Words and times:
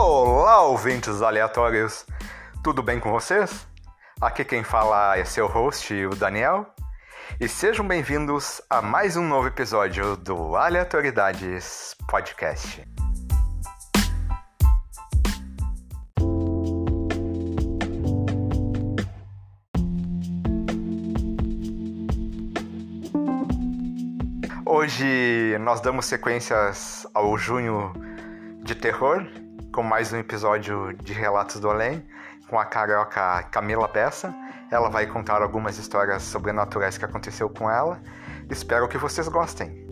Olá, 0.00 0.62
ouvintes 0.62 1.22
aleatórios! 1.22 2.06
Tudo 2.62 2.84
bem 2.84 3.00
com 3.00 3.10
vocês? 3.10 3.66
Aqui 4.20 4.44
quem 4.44 4.62
fala 4.62 5.18
é 5.18 5.24
seu 5.24 5.48
host, 5.48 5.92
o 5.92 6.10
Daniel, 6.10 6.72
e 7.40 7.48
sejam 7.48 7.84
bem-vindos 7.84 8.62
a 8.70 8.80
mais 8.80 9.16
um 9.16 9.26
novo 9.26 9.48
episódio 9.48 10.16
do 10.16 10.54
Aleatoriedades 10.54 11.96
Podcast. 12.08 12.80
Hoje 24.64 25.58
nós 25.58 25.80
damos 25.80 26.06
sequências 26.06 27.04
ao 27.12 27.36
junho 27.36 27.92
de 28.62 28.76
terror, 28.76 29.26
com 29.78 29.82
mais 29.84 30.12
um 30.12 30.16
episódio 30.16 30.92
de 31.04 31.12
Relatos 31.12 31.60
do 31.60 31.70
Além, 31.70 32.04
com 32.48 32.58
a 32.58 32.64
carioca 32.64 33.44
Camila 33.44 33.86
Peça. 33.86 34.34
Ela 34.72 34.90
vai 34.90 35.06
contar 35.06 35.40
algumas 35.40 35.78
histórias 35.78 36.24
sobrenaturais 36.24 36.98
que 36.98 37.04
aconteceu 37.04 37.48
com 37.48 37.70
ela. 37.70 38.02
Espero 38.50 38.88
que 38.88 38.98
vocês 38.98 39.28
gostem. 39.28 39.86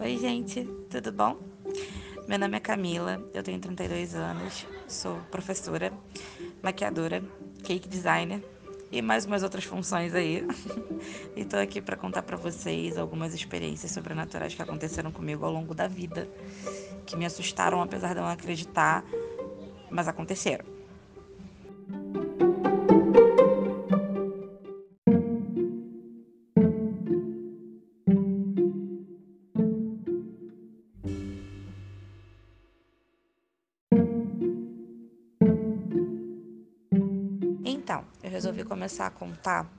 Oi, 0.00 0.16
gente, 0.16 0.64
tudo 0.88 1.12
bom? 1.12 1.50
Meu 2.30 2.38
nome 2.38 2.56
é 2.56 2.60
Camila, 2.60 3.20
eu 3.34 3.42
tenho 3.42 3.58
32 3.58 4.14
anos, 4.14 4.64
sou 4.86 5.16
professora, 5.32 5.92
maquiadora, 6.62 7.22
cake 7.62 7.88
designer 7.88 8.42
e 8.92 9.00
mais 9.00 9.24
umas 9.24 9.42
outras 9.42 9.64
funções 9.64 10.14
aí. 10.14 10.46
e 11.36 11.44
tô 11.44 11.56
aqui 11.56 11.80
para 11.80 11.96
contar 11.96 12.22
para 12.22 12.36
vocês 12.36 12.98
algumas 12.98 13.34
experiências 13.34 13.92
sobrenaturais 13.92 14.54
que 14.54 14.62
aconteceram 14.62 15.12
comigo 15.12 15.44
ao 15.44 15.52
longo 15.52 15.74
da 15.74 15.86
vida, 15.86 16.28
que 17.06 17.16
me 17.16 17.24
assustaram 17.24 17.80
apesar 17.80 18.14
de 18.14 18.18
eu 18.18 18.22
não 18.22 18.30
acreditar, 18.30 19.04
mas 19.90 20.08
aconteceram. 20.08 20.64
Começar 38.90 39.06
a 39.06 39.10
contar 39.10 39.70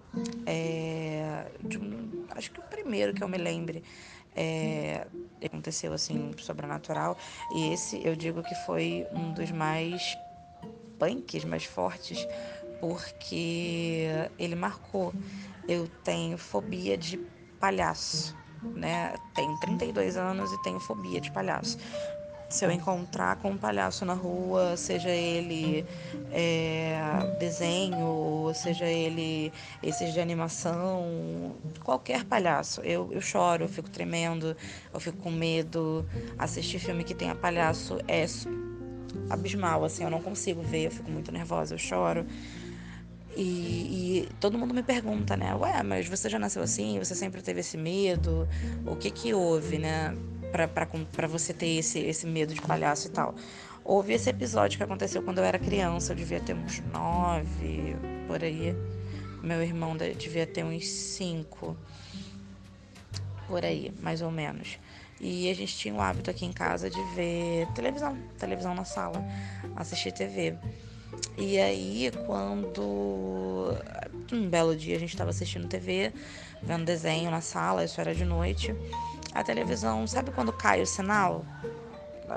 é, 0.45 1.45
um, 1.65 2.25
acho 2.29 2.49
que 2.51 2.59
o 2.59 2.63
primeiro 2.63 3.13
que 3.13 3.21
eu 3.21 3.27
me 3.27 3.37
lembre 3.37 3.83
é, 4.33 5.05
aconteceu 5.43 5.91
assim 5.91 6.31
sobrenatural 6.37 7.17
e 7.53 7.73
esse 7.73 8.01
eu 8.05 8.15
digo 8.15 8.41
que 8.41 8.55
foi 8.55 9.05
um 9.11 9.33
dos 9.33 9.51
mais 9.51 10.17
punks, 10.97 11.43
mais 11.43 11.65
fortes, 11.65 12.25
porque 12.79 14.07
ele 14.39 14.55
marcou. 14.55 15.13
Eu 15.67 15.87
tenho 16.03 16.37
fobia 16.37 16.97
de 16.97 17.17
palhaço, 17.59 18.35
né? 18.75 19.13
Tenho 19.35 19.57
32 19.57 20.15
anos 20.15 20.53
e 20.53 20.57
tenho 20.63 20.79
fobia 20.79 21.19
de 21.19 21.31
palhaço 21.31 21.77
se 22.51 22.65
eu 22.65 22.71
encontrar 22.71 23.37
com 23.37 23.51
um 23.51 23.57
palhaço 23.57 24.03
na 24.03 24.13
rua, 24.13 24.75
seja 24.75 25.09
ele 25.09 25.85
é, 26.31 26.99
desenho, 27.39 28.51
seja 28.53 28.85
ele 28.85 29.53
esses 29.81 30.13
de 30.13 30.19
animação, 30.19 31.55
qualquer 31.81 32.25
palhaço, 32.25 32.81
eu, 32.81 33.09
eu 33.13 33.21
choro, 33.21 33.63
eu 33.63 33.69
fico 33.69 33.89
tremendo, 33.89 34.55
eu 34.93 34.99
fico 34.99 35.17
com 35.17 35.31
medo. 35.31 36.05
Assistir 36.37 36.79
filme 36.79 37.05
que 37.05 37.15
tenha 37.15 37.33
palhaço 37.33 37.99
é 38.05 38.25
abismal, 39.29 39.85
assim, 39.85 40.03
eu 40.03 40.09
não 40.09 40.21
consigo 40.21 40.61
ver, 40.61 40.87
eu 40.87 40.91
fico 40.91 41.09
muito 41.09 41.31
nervosa, 41.31 41.73
eu 41.75 41.79
choro. 41.79 42.25
E, 43.33 43.41
e, 44.23 44.29
todo 44.41 44.57
mundo 44.57 44.73
me 44.73 44.83
pergunta, 44.83 45.37
né? 45.37 45.55
Ué, 45.55 45.81
mas 45.83 46.05
você 46.05 46.27
já 46.27 46.37
nasceu 46.37 46.61
assim? 46.61 46.99
Você 46.99 47.15
sempre 47.15 47.41
teve 47.41 47.61
esse 47.61 47.77
medo? 47.77 48.45
O 48.85 48.97
que 48.97 49.09
que 49.09 49.33
houve, 49.33 49.77
né? 49.77 50.13
Para 50.51 51.27
você 51.27 51.53
ter 51.53 51.77
esse, 51.77 51.99
esse 51.99 52.27
medo 52.27 52.53
de 52.53 52.61
palhaço 52.61 53.07
e 53.07 53.11
tal. 53.11 53.35
Houve 53.83 54.13
esse 54.13 54.29
episódio 54.29 54.77
que 54.77 54.83
aconteceu 54.83 55.23
quando 55.23 55.39
eu 55.39 55.43
era 55.43 55.57
criança, 55.57 56.11
eu 56.11 56.15
devia 56.15 56.39
ter 56.39 56.53
uns 56.53 56.79
nove, 56.91 57.95
por 58.27 58.43
aí. 58.43 58.75
Meu 59.41 59.63
irmão 59.63 59.97
devia 59.97 60.45
ter 60.45 60.63
uns 60.63 60.87
cinco, 60.87 61.75
por 63.47 63.65
aí, 63.65 63.91
mais 63.99 64.21
ou 64.21 64.29
menos. 64.29 64.77
E 65.19 65.49
a 65.49 65.55
gente 65.55 65.75
tinha 65.75 65.93
o 65.93 66.01
hábito 66.01 66.29
aqui 66.29 66.45
em 66.45 66.51
casa 66.51 66.89
de 66.89 67.01
ver 67.15 67.67
televisão, 67.73 68.17
televisão 68.37 68.75
na 68.75 68.85
sala, 68.85 69.23
assistir 69.75 70.11
TV. 70.11 70.55
E 71.37 71.59
aí, 71.59 72.11
quando 72.25 73.75
um 74.31 74.47
belo 74.49 74.75
dia 74.75 74.95
a 74.95 74.99
gente 74.99 75.09
estava 75.09 75.29
assistindo 75.29 75.67
TV, 75.67 76.13
vendo 76.61 76.85
desenho 76.85 77.29
na 77.29 77.41
sala, 77.41 77.83
isso 77.83 77.99
era 77.99 78.15
de 78.15 78.25
noite, 78.25 78.75
a 79.33 79.43
televisão, 79.43 80.05
sabe 80.07 80.31
quando 80.31 80.51
cai 80.51 80.81
o 80.81 80.85
sinal? 80.85 81.45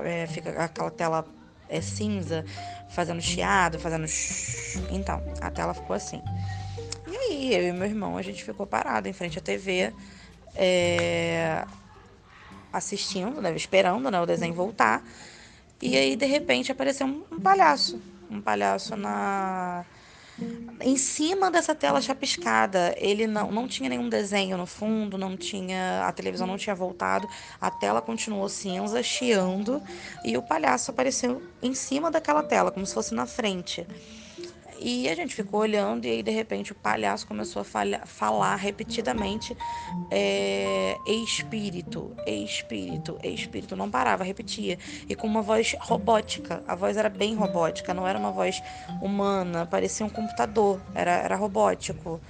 É, 0.04 0.26
fica 0.26 0.50
aquela 0.62 0.90
tela 0.90 1.24
é 1.68 1.80
cinza, 1.80 2.44
fazendo 2.90 3.20
chiado, 3.20 3.78
fazendo. 3.78 4.06
Então, 4.90 5.22
a 5.40 5.50
tela 5.50 5.74
ficou 5.74 5.94
assim. 5.94 6.22
E 7.06 7.16
aí, 7.16 7.54
eu 7.54 7.68
e 7.68 7.72
meu 7.72 7.86
irmão, 7.86 8.16
a 8.16 8.22
gente 8.22 8.44
ficou 8.44 8.66
parado 8.66 9.08
em 9.08 9.12
frente 9.12 9.38
à 9.38 9.42
TV, 9.42 9.92
é, 10.54 11.64
assistindo, 12.72 13.40
né, 13.40 13.54
esperando 13.54 14.10
né, 14.10 14.20
o 14.20 14.26
desenho 14.26 14.54
voltar. 14.54 15.02
E 15.80 15.96
aí, 15.96 16.16
de 16.16 16.26
repente, 16.26 16.72
apareceu 16.72 17.06
um 17.06 17.40
palhaço. 17.40 18.00
Um 18.30 18.40
palhaço 18.40 18.96
na 18.96 19.84
em 20.80 20.96
cima 20.96 21.50
dessa 21.50 21.74
tela 21.74 22.00
chapiscada. 22.00 22.94
Ele 22.98 23.26
não, 23.26 23.50
não 23.50 23.68
tinha 23.68 23.88
nenhum 23.88 24.08
desenho 24.08 24.56
no 24.56 24.66
fundo, 24.66 25.16
não 25.16 25.36
tinha 25.36 26.04
a 26.06 26.12
televisão 26.12 26.46
não 26.46 26.56
tinha 26.56 26.74
voltado, 26.74 27.28
a 27.60 27.70
tela 27.70 28.00
continuou 28.02 28.48
cinza, 28.48 29.02
chiando 29.02 29.82
e 30.24 30.36
o 30.36 30.42
palhaço 30.42 30.90
apareceu 30.90 31.42
em 31.62 31.74
cima 31.74 32.10
daquela 32.10 32.42
tela, 32.42 32.70
como 32.70 32.86
se 32.86 32.94
fosse 32.94 33.14
na 33.14 33.26
frente. 33.26 33.86
E 34.80 35.08
a 35.08 35.14
gente 35.14 35.34
ficou 35.34 35.60
olhando 35.60 36.04
e 36.04 36.10
aí 36.10 36.22
de 36.22 36.30
repente 36.30 36.72
o 36.72 36.74
palhaço 36.74 37.26
começou 37.26 37.62
a 37.62 37.64
falha, 37.64 38.02
falar 38.04 38.56
repetidamente 38.56 39.56
é, 40.10 40.96
espírito, 41.06 42.14
espírito, 42.26 43.18
espírito, 43.22 43.76
não 43.76 43.90
parava, 43.90 44.24
repetia 44.24 44.78
e 45.08 45.14
com 45.14 45.26
uma 45.26 45.42
voz 45.42 45.74
robótica. 45.80 46.62
A 46.66 46.74
voz 46.74 46.96
era 46.96 47.08
bem 47.08 47.34
robótica, 47.34 47.94
não 47.94 48.06
era 48.06 48.18
uma 48.18 48.30
voz 48.30 48.62
humana, 49.00 49.64
parecia 49.64 50.04
um 50.04 50.10
computador, 50.10 50.80
era, 50.94 51.12
era 51.12 51.36
robótico. 51.36 52.20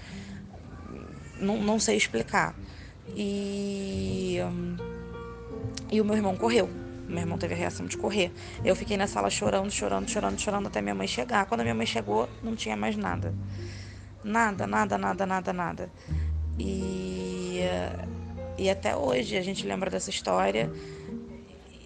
Não, 1.41 1.57
não 1.59 1.81
sei 1.81 1.97
explicar. 1.97 2.55
E 3.17 4.39
e 5.91 6.01
o 6.01 6.05
meu 6.05 6.17
irmão 6.17 6.37
correu 6.37 6.84
meu 7.09 7.21
irmão 7.21 7.39
teve 7.39 7.55
a 7.55 7.57
reação 7.57 7.87
de 7.87 7.97
correr. 7.97 8.33
Eu 8.65 8.75
fiquei 8.75 8.97
na 8.97 9.07
sala 9.07 9.31
chorando, 9.31 9.71
chorando, 9.71 10.09
chorando, 10.09 10.39
chorando 10.39 10.67
até 10.67 10.81
minha 10.81 10.95
mãe 10.95 11.07
chegar. 11.07 11.47
Quando 11.47 11.61
a 11.61 11.65
minha 11.65 11.75
mãe 11.75 11.87
chegou, 11.87 12.29
não 12.43 12.57
tinha 12.57 12.77
mais 12.77 12.97
nada. 12.97 13.35
Nada, 14.23 14.67
nada, 14.67 14.97
nada, 14.97 15.27
nada, 15.27 15.53
nada. 15.53 15.93
E, 16.59 17.61
e 18.57 18.71
até 18.71 18.97
hoje 18.97 19.37
a 19.37 19.43
gente 19.43 19.67
lembra 19.67 19.91
dessa 19.91 20.11
história. 20.11 20.71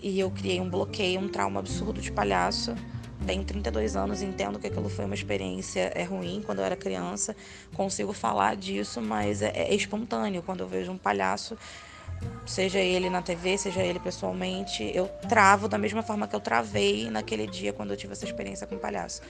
E 0.00 0.20
eu 0.20 0.30
criei 0.30 0.60
um 0.60 0.70
bloqueio, 0.70 1.20
um 1.20 1.28
trauma 1.28 1.58
absurdo 1.58 2.00
de 2.00 2.12
palhaço. 2.12 2.74
Tenho 3.26 3.44
32 3.44 3.96
anos, 3.96 4.22
entendo 4.22 4.58
que 4.58 4.68
aquilo 4.68 4.88
foi 4.88 5.04
uma 5.04 5.14
experiência 5.14 5.92
é 5.94 6.04
ruim 6.04 6.40
quando 6.46 6.60
eu 6.60 6.64
era 6.64 6.76
criança. 6.76 7.34
Consigo 7.74 8.12
falar 8.12 8.56
disso, 8.56 9.02
mas 9.02 9.42
é, 9.42 9.48
é 9.54 9.74
espontâneo. 9.74 10.42
Quando 10.42 10.60
eu 10.60 10.68
vejo 10.68 10.92
um 10.92 10.96
palhaço, 10.96 11.58
seja 12.46 12.78
ele 12.78 13.10
na 13.10 13.22
TV, 13.22 13.58
seja 13.58 13.82
ele 13.82 14.00
pessoalmente, 14.00 14.90
eu 14.94 15.06
travo 15.28 15.68
da 15.68 15.78
mesma 15.78 16.02
forma 16.02 16.26
que 16.26 16.34
eu 16.34 16.40
travei 16.40 17.10
naquele 17.10 17.46
dia 17.46 17.72
quando 17.72 17.90
eu 17.90 17.96
tive 17.96 18.12
essa 18.12 18.24
experiência 18.24 18.66
com 18.66 18.76
o 18.76 18.78
palhaço. 18.78 19.22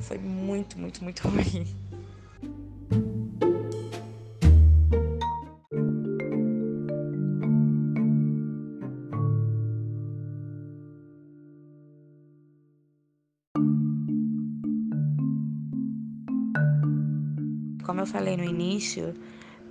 Foi 0.00 0.18
muito, 0.18 0.78
muito, 0.78 1.02
muito 1.02 1.20
ruim. 1.28 1.66
Como 17.84 18.00
eu 18.02 18.06
falei 18.06 18.36
no 18.36 18.44
início, 18.44 19.14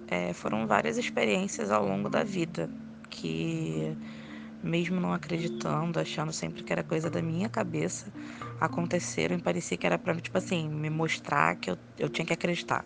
é, 0.07 0.33
foram 0.33 0.65
várias 0.67 0.97
experiências 0.97 1.71
ao 1.71 1.85
longo 1.85 2.09
da 2.09 2.23
vida 2.23 2.69
que 3.09 3.97
mesmo 4.61 4.99
não 4.99 5.13
acreditando, 5.13 5.99
achando 5.99 6.33
sempre 6.33 6.63
que 6.63 6.73
era 6.73 6.83
coisa 6.83 7.09
da 7.09 7.21
minha 7.21 7.47
cabeça, 7.47 8.11
aconteceram 8.59 9.37
e 9.37 9.41
parecia 9.41 9.77
que 9.77 9.85
era 9.85 9.97
para 9.97 10.15
tipo 10.15 10.37
assim, 10.37 10.67
me 10.67 10.89
mostrar 10.89 11.55
que 11.55 11.71
eu, 11.71 11.77
eu 11.97 12.09
tinha 12.09 12.25
que 12.25 12.33
acreditar. 12.33 12.85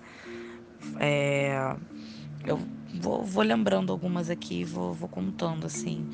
É, 1.00 1.76
eu 2.44 2.60
vou, 2.94 3.24
vou, 3.24 3.44
lembrando 3.44 3.92
algumas 3.92 4.30
aqui, 4.30 4.64
vou, 4.64 4.94
vou 4.94 5.08
contando 5.08 5.66
assim, 5.66 6.08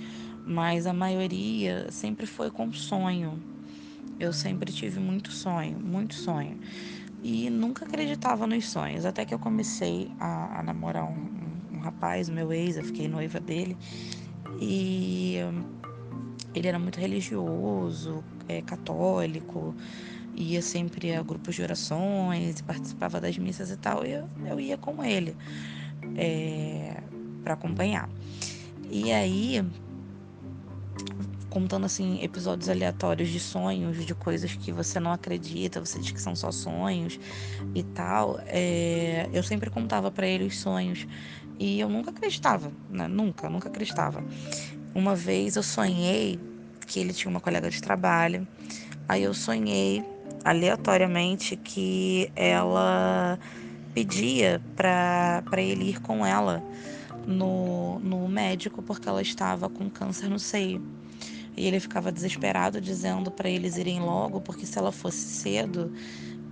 mas 0.45 0.85
a 0.85 0.93
maioria 0.93 1.87
sempre 1.91 2.25
foi 2.25 2.51
com 2.51 2.71
sonho. 2.71 3.41
Eu 4.19 4.33
sempre 4.33 4.71
tive 4.71 4.99
muito 4.99 5.31
sonho, 5.31 5.79
muito 5.79 6.15
sonho. 6.15 6.57
E 7.21 7.49
nunca 7.49 7.85
acreditava 7.85 8.45
nos 8.45 8.69
sonhos, 8.69 9.05
até 9.05 9.25
que 9.25 9.33
eu 9.33 9.39
comecei 9.39 10.11
a, 10.19 10.59
a 10.59 10.63
namorar 10.63 11.03
um, 11.03 11.29
um, 11.73 11.79
rapaz, 11.79 12.29
meu 12.29 12.53
ex, 12.53 12.77
eu 12.77 12.83
fiquei 12.83 13.07
noiva 13.07 13.39
dele. 13.39 13.75
E 14.61 15.37
ele 16.53 16.67
era 16.67 16.79
muito 16.79 16.99
religioso, 16.99 18.23
é, 18.47 18.61
católico, 18.61 19.75
ia 20.33 20.61
sempre 20.61 21.15
a 21.15 21.23
grupos 21.23 21.55
de 21.55 21.63
orações, 21.63 22.61
participava 22.61 23.19
das 23.19 23.37
missas 23.37 23.71
e 23.71 23.77
tal, 23.77 24.05
e 24.05 24.11
eu, 24.11 24.29
eu 24.45 24.59
ia 24.59 24.77
com 24.77 25.03
ele 25.03 25.35
é, 26.15 27.01
para 27.43 27.55
acompanhar. 27.55 28.09
E 28.89 29.11
aí, 29.11 29.61
contando 31.57 31.87
assim 31.87 32.23
episódios 32.23 32.69
aleatórios 32.69 33.29
de 33.29 33.39
sonhos, 33.39 34.05
de 34.05 34.13
coisas 34.13 34.53
que 34.53 34.71
você 34.71 34.99
não 34.99 35.11
acredita, 35.11 35.79
você 35.79 35.97
diz 35.97 36.11
que 36.11 36.21
são 36.21 36.35
só 36.35 36.51
sonhos 36.51 37.19
e 37.73 37.81
tal, 37.81 38.39
é, 38.45 39.27
eu 39.33 39.41
sempre 39.41 39.71
contava 39.71 40.11
para 40.11 40.27
ele 40.27 40.43
os 40.43 40.59
sonhos 40.59 41.07
e 41.57 41.79
eu 41.79 41.89
nunca 41.89 42.11
acreditava, 42.11 42.71
né? 42.87 43.07
Nunca, 43.07 43.49
nunca 43.49 43.69
acreditava. 43.69 44.23
Uma 44.93 45.15
vez 45.15 45.55
eu 45.55 45.63
sonhei 45.63 46.39
que 46.85 46.99
ele 46.99 47.11
tinha 47.11 47.31
uma 47.31 47.41
colega 47.41 47.71
de 47.71 47.81
trabalho. 47.81 48.47
Aí 49.07 49.23
eu 49.23 49.33
sonhei 49.33 50.03
aleatoriamente 50.45 51.55
que 51.55 52.31
ela 52.35 53.39
pedia 53.95 54.61
para 54.75 55.41
ele 55.57 55.89
ir 55.89 56.01
com 56.01 56.23
ela 56.23 56.63
no, 57.25 57.97
no 57.97 58.27
médico 58.29 58.83
porque 58.83 59.09
ela 59.09 59.23
estava 59.23 59.67
com 59.67 59.89
câncer 59.89 60.29
no 60.29 60.37
seio. 60.37 60.97
E 61.57 61.65
ele 61.65 61.79
ficava 61.79 62.11
desesperado 62.11 62.79
dizendo 62.79 63.31
para 63.31 63.49
eles 63.49 63.77
irem 63.77 63.99
logo, 63.99 64.39
porque 64.39 64.65
se 64.65 64.77
ela 64.77 64.91
fosse 64.91 65.17
cedo, 65.17 65.91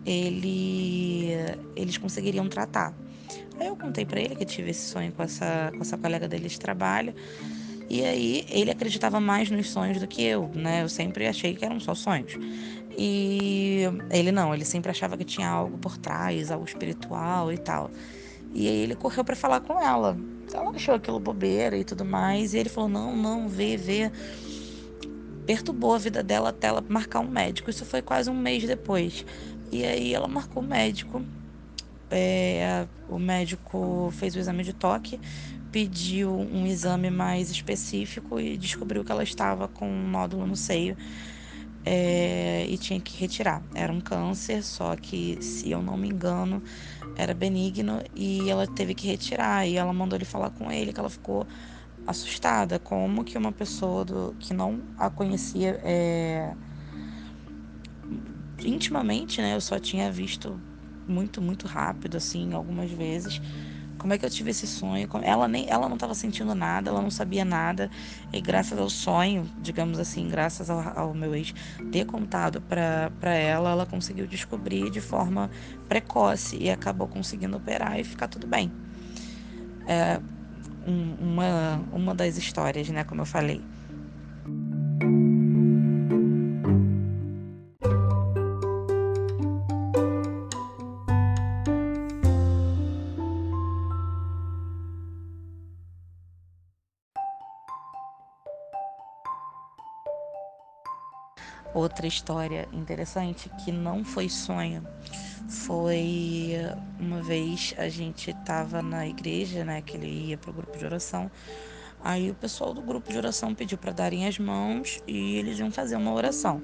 ele, 0.03 1.29
eles 1.75 1.97
conseguiriam 1.97 2.49
tratar. 2.49 2.91
Aí 3.59 3.67
eu 3.67 3.75
contei 3.75 4.03
para 4.03 4.19
ele 4.19 4.35
que 4.35 4.45
tive 4.45 4.71
esse 4.71 4.89
sonho 4.89 5.11
com 5.11 5.21
essa, 5.21 5.71
com 5.75 5.81
essa 5.81 5.97
colega 5.97 6.27
dele 6.27 6.49
de 6.49 6.59
trabalho. 6.59 7.13
E 7.87 8.03
aí 8.03 8.45
ele 8.49 8.71
acreditava 8.71 9.19
mais 9.19 9.51
nos 9.51 9.69
sonhos 9.69 9.99
do 9.99 10.07
que 10.07 10.23
eu, 10.23 10.49
né? 10.55 10.81
Eu 10.81 10.89
sempre 10.89 11.27
achei 11.27 11.53
que 11.53 11.63
eram 11.63 11.79
só 11.79 11.93
sonhos. 11.93 12.33
E 12.97 13.81
ele 14.09 14.31
não, 14.31 14.53
ele 14.53 14.65
sempre 14.65 14.89
achava 14.89 15.15
que 15.15 15.23
tinha 15.23 15.47
algo 15.47 15.77
por 15.77 15.97
trás, 15.97 16.49
algo 16.49 16.65
espiritual 16.65 17.51
e 17.51 17.57
tal. 17.57 17.91
E 18.53 18.67
aí 18.67 18.77
ele 18.77 18.95
correu 18.95 19.23
para 19.23 19.35
falar 19.35 19.59
com 19.59 19.79
ela. 19.79 20.17
Ela 20.53 20.71
achou 20.71 20.95
aquilo 20.95 21.19
bobeira 21.19 21.77
e 21.77 21.83
tudo 21.83 22.05
mais. 22.05 22.53
E 22.53 22.57
ele 22.57 22.69
falou: 22.69 22.89
não, 22.89 23.15
não, 23.15 23.47
vê, 23.47 23.75
vê. 23.75 24.11
Perturbou 25.45 25.93
a 25.93 25.97
vida 25.97 26.23
dela 26.23 26.49
até 26.49 26.67
ela 26.67 26.83
marcar 26.87 27.19
um 27.19 27.29
médico. 27.29 27.69
Isso 27.69 27.85
foi 27.85 28.01
quase 28.01 28.29
um 28.29 28.37
mês 28.37 28.63
depois. 28.63 29.25
E 29.71 29.83
aí 29.83 30.13
ela 30.13 30.27
marcou 30.27 30.61
o 30.61 30.65
médico. 30.65 31.23
É, 32.09 32.87
o 33.09 33.19
médico 33.19 34.09
fez 34.13 34.35
o 34.35 34.39
exame 34.39 34.63
de 34.63 34.73
toque, 34.73 35.19
pediu 35.71 36.31
um 36.31 36.65
exame 36.65 37.09
mais 37.09 37.49
específico 37.49 38.39
e 38.39 38.57
descobriu 38.57 39.03
que 39.03 39.11
ela 39.11 39.23
estava 39.23 39.67
com 39.67 39.89
um 39.89 40.07
nódulo 40.07 40.45
no 40.45 40.55
seio 40.55 40.95
é, 41.85 42.65
e 42.67 42.77
tinha 42.77 42.99
que 42.99 43.15
retirar. 43.17 43.61
Era 43.73 43.93
um 43.93 44.01
câncer, 44.01 44.63
só 44.63 44.95
que, 44.95 45.37
se 45.41 45.69
eu 45.69 45.81
não 45.81 45.95
me 45.95 46.09
engano, 46.09 46.63
era 47.15 47.33
benigno 47.33 48.01
e 48.15 48.49
ela 48.49 48.65
teve 48.65 48.95
que 48.95 49.07
retirar. 49.07 49.67
E 49.67 49.75
ela 49.77 49.93
mandou 49.93 50.17
ele 50.17 50.25
falar 50.25 50.49
com 50.49 50.71
ele, 50.71 50.91
que 50.91 50.99
ela 50.99 51.09
ficou 51.09 51.45
assustada. 52.05 52.79
Como 52.79 53.23
que 53.23 53.37
uma 53.37 53.51
pessoa 53.51 54.05
do, 54.05 54.35
que 54.39 54.53
não 54.53 54.81
a 54.97 55.09
conhecia 55.09 55.79
é, 55.83 56.53
intimamente, 58.63 59.41
né? 59.41 59.55
Eu 59.55 59.61
só 59.61 59.79
tinha 59.79 60.11
visto 60.11 60.61
muito, 61.07 61.41
muito 61.41 61.67
rápido, 61.67 62.17
assim, 62.17 62.53
algumas 62.53 62.91
vezes 62.91 63.39
como 63.97 64.13
é 64.13 64.17
que 64.17 64.25
eu 64.25 64.29
tive 64.29 64.51
esse 64.51 64.67
sonho? 64.67 65.07
Ela 65.23 65.47
nem, 65.47 65.69
ela 65.69 65.87
não 65.87 65.95
estava 65.95 66.13
sentindo 66.13 66.53
nada, 66.53 66.89
ela 66.89 67.01
não 67.01 67.09
sabia 67.09 67.45
nada. 67.45 67.89
E 68.31 68.41
graças 68.41 68.77
ao 68.77 68.89
sonho, 68.89 69.49
digamos 69.57 69.99
assim, 69.99 70.27
graças 70.27 70.69
ao, 70.69 70.79
ao 70.97 71.13
meu 71.13 71.33
ex 71.35 71.53
ter 71.91 72.05
contado 72.05 72.61
para 72.61 73.33
ela, 73.33 73.71
ela 73.71 73.85
conseguiu 73.85 74.27
descobrir 74.27 74.89
de 74.91 75.01
forma 75.01 75.49
precoce 75.87 76.57
e 76.57 76.69
acabou 76.69 77.07
conseguindo 77.07 77.55
operar 77.57 77.99
e 77.99 78.03
ficar 78.03 78.27
tudo 78.27 78.47
bem. 78.47 78.71
É 79.87 80.34
um, 80.85 81.15
uma, 81.19 81.81
uma 81.91 82.15
das 82.15 82.37
histórias, 82.37 82.89
né, 82.89 83.03
como 83.03 83.21
eu 83.21 83.25
falei. 83.25 83.61
Outra 101.73 102.07
história 102.07 102.69
interessante 102.71 103.49
que 103.63 103.69
não 103.69 104.05
foi 104.05 104.29
sonho 104.29 104.87
foi 105.47 106.53
uma 106.99 107.21
vez 107.21 107.73
a 107.77 107.87
gente 107.87 108.31
estava 108.31 108.81
na 108.81 109.07
igreja, 109.07 109.63
né, 109.63 109.81
que 109.81 109.97
ele 109.97 110.07
ia 110.07 110.37
para 110.37 110.49
o 110.49 110.53
grupo 110.53 110.77
de 110.77 110.85
oração. 110.85 111.29
Aí 112.03 112.29
o 112.29 112.35
pessoal 112.35 112.73
do 112.73 112.81
grupo 112.81 113.11
de 113.11 113.17
oração 113.17 113.55
pediu 113.55 113.77
para 113.77 113.91
darem 113.91 114.27
as 114.27 114.37
mãos 114.37 115.01
e 115.07 115.37
eles 115.37 115.57
iam 115.57 115.71
fazer 115.71 115.95
uma 115.95 116.13
oração. 116.13 116.61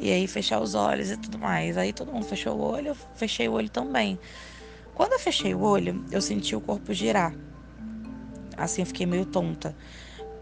E 0.00 0.10
aí 0.10 0.26
fechar 0.26 0.60
os 0.60 0.74
olhos 0.74 1.10
e 1.10 1.16
tudo 1.16 1.38
mais. 1.38 1.76
Aí 1.76 1.92
todo 1.92 2.12
mundo 2.12 2.24
fechou 2.24 2.56
o 2.56 2.60
olho, 2.60 2.88
eu 2.88 2.96
fechei 3.14 3.48
o 3.48 3.52
olho 3.52 3.70
também. 3.70 4.18
Quando 4.94 5.12
eu 5.12 5.18
fechei 5.18 5.54
o 5.54 5.60
olho, 5.60 6.04
eu 6.10 6.20
senti 6.20 6.56
o 6.56 6.60
corpo 6.60 6.92
girar. 6.92 7.32
Assim 8.56 8.82
eu 8.82 8.86
fiquei 8.86 9.06
meio 9.06 9.24
tonta. 9.24 9.76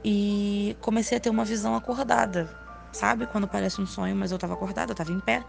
E 0.02 0.74
comecei 0.80 1.18
a 1.18 1.20
ter 1.20 1.28
uma 1.28 1.44
visão 1.44 1.74
acordada 1.74 2.48
sabe? 2.92 3.26
Quando 3.26 3.46
parece 3.46 3.80
um 3.80 3.86
sonho, 3.86 4.14
mas 4.16 4.30
eu 4.30 4.36
estava 4.36 4.54
acordada, 4.54 4.90
eu 4.90 4.94
estava 4.94 5.12
em 5.12 5.20
pé. 5.20 5.42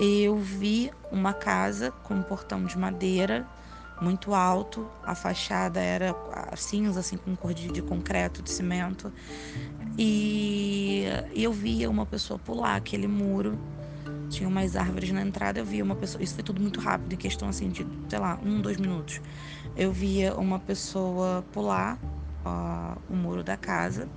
Eu 0.00 0.38
vi 0.38 0.90
uma 1.12 1.34
casa 1.34 1.90
com 1.90 2.14
um 2.14 2.22
portão 2.22 2.64
de 2.64 2.78
madeira 2.78 3.46
muito 4.00 4.32
alto, 4.32 4.88
a 5.04 5.14
fachada 5.14 5.78
era 5.78 6.16
cinza, 6.56 7.00
assim, 7.00 7.18
com 7.18 7.36
cor 7.36 7.52
de, 7.52 7.68
de 7.68 7.82
concreto, 7.82 8.42
de 8.42 8.50
cimento. 8.50 9.12
E, 9.98 11.04
eu 11.34 11.52
via 11.52 11.90
uma 11.90 12.06
pessoa 12.06 12.38
pular 12.38 12.76
aquele 12.76 13.06
muro 13.06 13.58
tinha 14.30 14.48
umas 14.48 14.76
árvores 14.76 15.10
na 15.10 15.22
entrada, 15.22 15.58
eu 15.58 15.64
via 15.64 15.82
uma 15.82 15.96
pessoa. 15.96 16.22
Isso 16.22 16.34
foi 16.34 16.44
tudo 16.44 16.62
muito 16.62 16.80
rápido, 16.80 17.12
em 17.12 17.16
questão 17.16 17.48
assim 17.48 17.68
de, 17.68 17.84
sei 18.08 18.18
lá, 18.18 18.38
um, 18.42 18.60
dois 18.60 18.76
minutos. 18.76 19.20
Eu 19.76 19.92
via 19.92 20.34
uma 20.36 20.58
pessoa 20.58 21.44
pular 21.52 21.98
uh, 22.46 22.96
o 23.12 23.16
muro 23.16 23.42
da 23.42 23.56
casa 23.56 24.08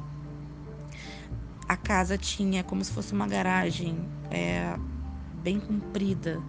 a 1.67 1.77
casa 1.77 2.17
tinha 2.17 2.63
como 2.63 2.83
se 2.83 2.91
fosse 2.91 3.13
uma 3.13 3.27
garagem 3.27 4.07
é, 4.29 4.75
bem 5.43 5.59
comprida. 5.59 6.41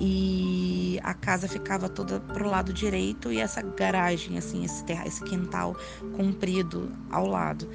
E 0.00 0.98
a 1.02 1.14
casa 1.14 1.46
ficava 1.46 1.88
toda 1.88 2.18
pro 2.18 2.48
lado 2.48 2.72
direito 2.72 3.30
e 3.30 3.38
essa 3.38 3.62
garagem 3.62 4.38
assim 4.38 4.64
esse 4.64 4.82
terra, 4.84 5.06
esse 5.06 5.22
quintal 5.22 5.76
comprido 6.16 6.90
ao 7.10 7.26
lado. 7.26 7.68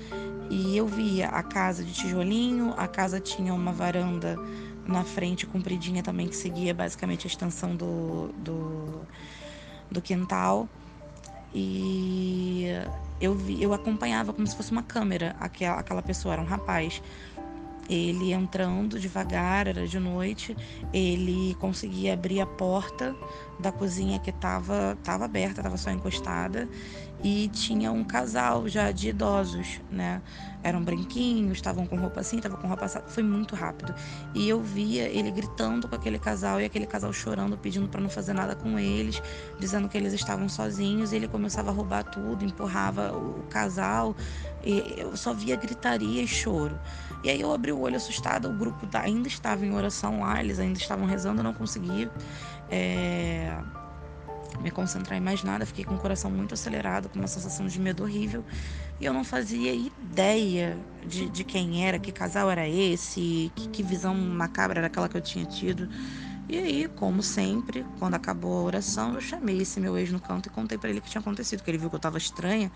E 0.49 0.75
eu 0.75 0.87
via 0.87 1.29
a 1.29 1.43
casa 1.43 1.83
de 1.83 1.93
tijolinho 1.93 2.73
a 2.77 2.87
casa 2.87 3.19
tinha 3.19 3.53
uma 3.53 3.71
varanda 3.71 4.37
na 4.87 5.03
frente 5.03 5.45
compridinha 5.45 6.01
também 6.01 6.27
que 6.27 6.35
seguia 6.35 6.73
basicamente 6.73 7.27
a 7.27 7.29
extensão 7.29 7.75
do, 7.75 8.29
do, 8.37 9.01
do 9.91 10.01
quintal. 10.01 10.67
E 11.53 12.67
eu, 13.19 13.33
vi, 13.33 13.61
eu 13.61 13.73
acompanhava 13.73 14.31
como 14.33 14.47
se 14.47 14.55
fosse 14.55 14.71
uma 14.71 14.83
câmera. 14.83 15.35
Aquela, 15.39 15.79
aquela 15.79 16.01
pessoa, 16.01 16.33
era 16.33 16.41
um 16.41 16.45
rapaz. 16.45 17.01
Ele 17.89 18.33
entrando 18.33 18.99
devagar, 18.99 19.67
era 19.67 19.87
de 19.87 19.99
noite, 19.99 20.55
ele 20.93 21.55
conseguia 21.55 22.13
abrir 22.13 22.41
a 22.41 22.45
porta 22.45 23.15
da 23.59 23.71
cozinha 23.71 24.19
que 24.19 24.29
estava 24.29 24.97
tava 25.03 25.25
aberta, 25.25 25.61
estava 25.61 25.77
só 25.77 25.89
encostada, 25.89 26.67
e 27.23 27.47
tinha 27.49 27.91
um 27.91 28.03
casal 28.03 28.67
já 28.67 28.91
de 28.91 29.09
idosos, 29.09 29.81
né? 29.89 30.21
Eram 30.61 30.83
branquinhos, 30.83 31.57
estavam 31.57 31.85
com 31.85 31.95
roupa 31.95 32.19
assim, 32.19 32.37
estavam 32.37 32.59
com 32.59 32.67
roupa 32.67 32.85
assim. 32.85 32.99
Foi 33.07 33.23
muito 33.23 33.55
rápido. 33.55 33.93
E 34.35 34.47
eu 34.47 34.61
via 34.61 35.07
ele 35.09 35.31
gritando 35.31 35.87
com 35.87 35.95
aquele 35.95 36.19
casal 36.19 36.61
e 36.61 36.65
aquele 36.65 36.85
casal 36.85 37.11
chorando, 37.11 37.57
pedindo 37.57 37.87
para 37.87 38.01
não 38.01 38.09
fazer 38.09 38.33
nada 38.33 38.55
com 38.55 38.77
eles, 38.77 39.21
dizendo 39.59 39.89
que 39.89 39.97
eles 39.97 40.13
estavam 40.13 40.47
sozinhos. 40.47 41.11
E 41.11 41.15
ele 41.15 41.27
começava 41.27 41.69
a 41.69 41.73
roubar 41.73 42.03
tudo, 42.03 42.45
empurrava 42.45 43.11
o 43.11 43.43
casal. 43.49 44.15
E 44.63 44.95
eu 44.97 45.15
só 45.15 45.33
via 45.33 45.55
gritaria 45.55 46.21
e 46.21 46.27
choro. 46.27 46.79
E 47.23 47.29
aí 47.29 47.41
eu 47.41 47.51
abri 47.51 47.71
o 47.71 47.79
olho 47.79 47.95
assustada, 47.95 48.47
o 48.47 48.53
grupo 48.53 48.87
ainda 48.93 49.27
estava 49.27 49.65
em 49.65 49.73
oração 49.73 50.21
lá, 50.21 50.39
eles 50.39 50.59
ainda 50.59 50.77
estavam 50.77 51.05
rezando, 51.05 51.39
eu 51.39 51.43
não 51.43 51.53
conseguia. 51.53 52.11
É 52.69 53.57
me 54.59 54.71
concentrar 54.71 55.17
em 55.17 55.21
mais 55.21 55.43
nada, 55.43 55.65
fiquei 55.65 55.85
com 55.85 55.95
o 55.95 55.97
coração 55.97 56.31
muito 56.31 56.53
acelerado, 56.53 57.09
com 57.09 57.19
uma 57.19 57.27
sensação 57.27 57.67
de 57.67 57.79
medo 57.79 58.03
horrível. 58.03 58.43
E 58.99 59.05
eu 59.05 59.13
não 59.13 59.23
fazia 59.23 59.73
ideia 59.73 60.77
de, 61.05 61.29
de 61.29 61.43
quem 61.43 61.85
era, 61.85 61.99
que 61.99 62.11
casal 62.11 62.49
era 62.49 62.67
esse, 62.67 63.51
que, 63.55 63.69
que 63.69 63.83
visão 63.83 64.15
macabra 64.15 64.79
era 64.79 64.87
aquela 64.87 65.07
que 65.07 65.17
eu 65.17 65.21
tinha 65.21 65.45
tido. 65.45 65.87
E 66.49 66.57
aí, 66.57 66.87
como 66.87 67.21
sempre, 67.21 67.85
quando 67.99 68.13
acabou 68.13 68.59
a 68.59 68.63
oração, 68.63 69.13
eu 69.13 69.21
chamei 69.21 69.61
esse 69.61 69.79
meu 69.79 69.97
ex 69.97 70.11
no 70.11 70.19
canto 70.19 70.47
e 70.47 70.49
contei 70.49 70.77
para 70.77 70.89
ele 70.89 70.99
o 70.99 71.01
que 71.01 71.09
tinha 71.09 71.19
acontecido, 71.21 71.61
que 71.61 71.69
ele 71.69 71.77
viu 71.77 71.89
que 71.89 71.95
eu 71.95 71.99
tava 71.99 72.17
estranha. 72.17 72.71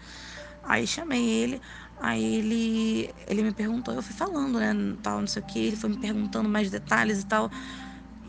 Aí 0.64 0.86
chamei 0.86 1.28
ele, 1.28 1.62
aí 2.00 2.36
ele, 2.36 3.10
ele 3.28 3.42
me 3.42 3.52
perguntou, 3.52 3.94
eu 3.94 4.04
fui 4.04 4.14
falando, 4.14 4.60
né, 4.60 4.74
tal, 5.02 5.22
não 5.22 5.28
sei 5.28 5.42
o 5.42 5.46
que, 5.46 5.60
ele 5.60 5.76
foi 5.76 5.90
me 5.90 5.98
perguntando 5.98 6.48
mais 6.50 6.70
detalhes 6.70 7.22
e 7.22 7.26
tal. 7.26 7.50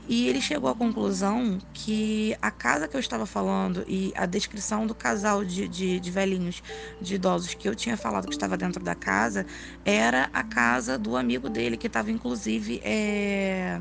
E 0.08 0.28
ele 0.28 0.40
chegou 0.40 0.68
à 0.68 0.74
conclusão 0.74 1.58
que 1.72 2.36
a 2.42 2.50
casa 2.50 2.88
que 2.88 2.96
eu 2.96 3.00
estava 3.00 3.24
falando 3.24 3.84
e 3.86 4.12
a 4.16 4.26
descrição 4.26 4.86
do 4.86 4.94
casal 4.94 5.44
de, 5.44 5.68
de, 5.68 6.00
de, 6.00 6.10
velhinhos, 6.10 6.62
de 7.00 7.14
idosos 7.14 7.54
que 7.54 7.68
eu 7.68 7.74
tinha 7.74 7.96
falado 7.96 8.26
que 8.26 8.34
estava 8.34 8.56
dentro 8.56 8.82
da 8.82 8.94
casa, 8.94 9.46
era 9.84 10.28
a 10.32 10.42
casa 10.42 10.98
do 10.98 11.16
amigo 11.16 11.48
dele, 11.48 11.76
que 11.76 11.86
estava 11.86 12.10
inclusive 12.10 12.80
é, 12.84 13.80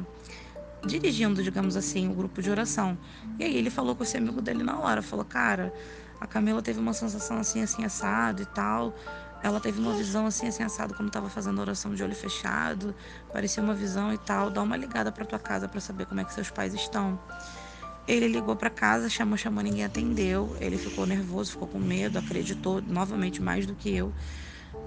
dirigindo, 0.86 1.44
digamos 1.44 1.76
assim, 1.76 2.08
o 2.10 2.14
grupo 2.14 2.42
de 2.42 2.52
oração. 2.52 2.98
E 3.40 3.44
aí 3.44 3.58
ele 3.58 3.70
falou 3.70 3.96
com 3.96 4.04
esse 4.04 4.16
amigo 4.16 4.42
dele 4.42 4.64
na 4.64 4.80
hora: 4.80 5.02
falou, 5.02 5.26
cara, 5.26 5.74
a 6.20 6.28
Camila 6.28 6.62
teve 6.62 6.80
uma 6.80 6.94
sensação 6.94 7.38
assim, 7.38 7.64
assim, 7.64 7.84
assado 7.84 8.44
e 8.44 8.46
tal. 8.46 8.94
Ela 9.44 9.60
teve 9.60 9.80
uma 9.80 9.94
visão 9.94 10.26
assim, 10.26 10.48
assim, 10.48 10.64
assado, 10.64 10.94
quando 10.94 11.08
estava 11.08 11.30
fazendo 11.30 11.60
oração 11.60 11.96
de 11.96 12.04
olho 12.04 12.16
fechado. 12.16 12.94
Parecia 13.34 13.62
uma 13.62 13.74
visão 13.74 14.14
e 14.14 14.18
tal. 14.18 14.50
Dá 14.50 14.62
uma 14.62 14.78
ligada 14.78 15.12
para 15.12 15.26
tua 15.26 15.40
casa 15.40 15.68
para 15.68 15.80
saber 15.80 16.06
como 16.06 16.22
é 16.22 16.24
que 16.24 16.34
seus 16.34 16.52
pais 16.52 16.74
estão. 16.74 17.20
Ele 18.08 18.28
ligou 18.28 18.56
para 18.56 18.70
casa, 18.70 19.10
chamou, 19.10 19.38
chamou, 19.38 19.64
ninguém 19.64 19.84
atendeu. 19.84 20.56
Ele 20.60 20.78
ficou 20.78 21.06
nervoso, 21.06 21.52
ficou 21.52 21.68
com 21.68 21.80
medo, 21.80 22.20
acreditou 22.20 22.82
novamente 22.82 23.42
mais 23.42 23.66
do 23.66 23.74
que 23.74 23.96
eu. 23.96 24.14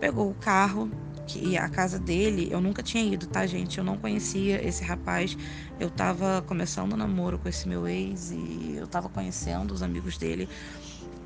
Pegou 0.01 0.31
o 0.31 0.35
carro, 0.35 0.91
que 1.27 1.57
a 1.57 1.69
casa 1.69 1.99
dele, 1.99 2.49
eu 2.51 2.61
nunca 2.61 2.83
tinha 2.83 3.03
ido, 3.03 3.27
tá, 3.27 3.47
gente? 3.47 3.79
Eu 3.79 3.85
não 3.85 3.97
conhecia 3.97 4.67
esse 4.67 4.85
rapaz. 4.85 5.37
Eu 5.79 5.91
tava 5.91 6.43
começando 6.47 6.93
o 6.93 6.97
namoro 6.97 7.39
com 7.39 7.49
esse 7.49 7.69
meu 7.69 7.87
ex 7.87 8.31
e 8.31 8.77
eu 8.77 8.87
tava 8.87 9.09
conhecendo 9.09 9.73
os 9.73 9.83
amigos 9.83 10.19
dele 10.19 10.49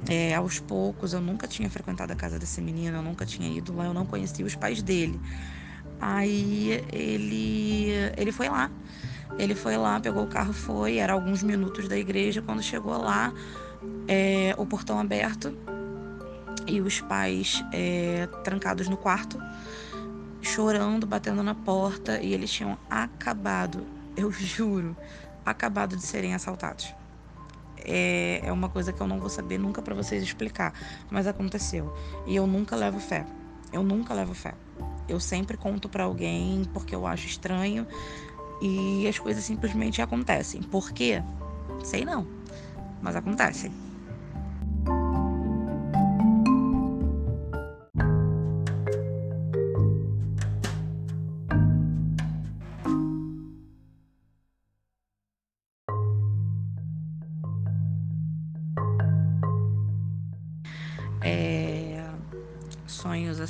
é, 0.07 0.35
aos 0.35 0.61
poucos. 0.61 1.13
Eu 1.13 1.21
nunca 1.21 1.49
tinha 1.49 1.69
frequentado 1.71 2.13
a 2.13 2.17
casa 2.17 2.39
desse 2.39 2.61
menino, 2.61 2.99
eu 2.99 3.03
nunca 3.03 3.25
tinha 3.25 3.49
ido 3.49 3.75
lá, 3.75 3.87
eu 3.87 3.95
não 3.95 4.07
conhecia 4.07 4.45
os 4.45 4.55
pais 4.55 4.83
dele. 4.83 5.21
Aí 6.01 6.85
ele, 6.93 7.91
ele 8.17 8.33
foi 8.33 8.49
lá. 8.49 8.71
Ele 9.39 9.55
foi 9.55 9.77
lá, 9.77 10.01
pegou 10.01 10.25
o 10.25 10.27
carro, 10.27 10.53
foi. 10.53 10.97
Era 10.97 11.13
alguns 11.13 11.43
minutos 11.43 11.89
da 11.89 11.97
igreja. 11.97 12.43
Quando 12.43 12.63
chegou 12.63 12.97
lá, 12.97 13.33
é, 14.07 14.55
o 14.57 14.67
portão 14.67 14.99
aberto 14.99 15.57
e 16.67 16.81
os 16.81 17.01
pais 17.01 17.63
é, 17.73 18.27
trancados 18.45 18.89
no 18.89 18.97
quarto, 18.97 19.41
chorando, 20.41 21.07
batendo 21.07 21.43
na 21.43 21.55
porta. 21.55 22.21
E 22.21 22.33
eles 22.33 22.51
tinham 22.51 22.79
acabado, 22.89 23.87
eu 24.17 24.31
juro, 24.31 24.97
acabado 25.45 25.97
de 25.97 26.03
serem 26.03 26.35
assaltados 26.35 26.98
é, 27.85 28.41
é 28.45 28.53
uma 28.53 28.69
coisa 28.69 28.93
que 28.93 29.01
eu 29.01 29.07
não 29.07 29.19
vou 29.19 29.29
saber 29.29 29.59
nunca 29.59 29.83
para 29.83 29.95
vocês 29.95 30.23
explicar, 30.23 30.73
mas 31.11 31.27
aconteceu. 31.27 31.95
E 32.27 32.37
eu 32.37 32.47
nunca 32.47 32.77
levo 32.77 32.99
fé. 33.01 33.25
Eu 33.73 33.83
nunca 33.83 34.15
levo 34.15 34.35
fé. 34.35 34.55
Eu 35.09 35.21
sempre 35.21 35.57
conto 35.57 35.89
para 35.89 36.05
alguém 36.05 36.65
porque 36.73 36.95
eu 36.95 37.07
acho 37.07 37.27
estranho 37.27 37.87
e 38.61 39.07
as 39.09 39.19
coisas 39.19 39.45
simplesmente 39.45 40.03
acontecem. 40.03 40.63
Por 40.63 40.91
quê? 40.93 41.23
Sei 41.85 42.05
não, 42.05 42.27
mas 43.01 43.17
acontecem. 43.17 43.88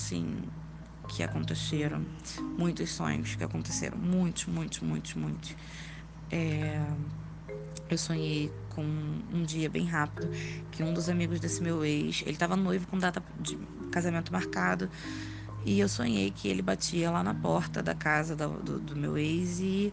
Assim 0.08 0.42
que 1.08 1.22
aconteceram, 1.22 2.04
muitos 2.58 2.90
sonhos 2.90 3.34
que 3.34 3.44
aconteceram, 3.44 3.96
muitos, 3.96 4.46
muitos, 4.46 4.80
muitos, 4.80 5.14
muitos. 5.14 5.56
É, 6.30 6.82
eu 7.88 7.96
sonhei 7.96 8.52
com 8.70 8.82
um 8.82 9.42
dia 9.42 9.70
bem 9.70 9.86
rápido 9.86 10.28
que 10.70 10.82
um 10.82 10.92
dos 10.92 11.08
amigos 11.08 11.40
desse 11.40 11.62
meu 11.62 11.84
ex, 11.84 12.22
ele 12.22 12.32
estava 12.32 12.56
noivo 12.56 12.86
com 12.88 12.98
data 12.98 13.22
de 13.40 13.56
casamento 13.90 14.32
marcado 14.32 14.90
e 15.64 15.80
eu 15.80 15.88
sonhei 15.88 16.30
que 16.30 16.46
ele 16.48 16.60
batia 16.60 17.10
lá 17.10 17.22
na 17.22 17.34
porta 17.34 17.82
da 17.82 17.94
casa 17.94 18.36
do, 18.36 18.48
do, 18.62 18.78
do 18.78 18.96
meu 18.96 19.16
ex 19.16 19.60
e 19.60 19.92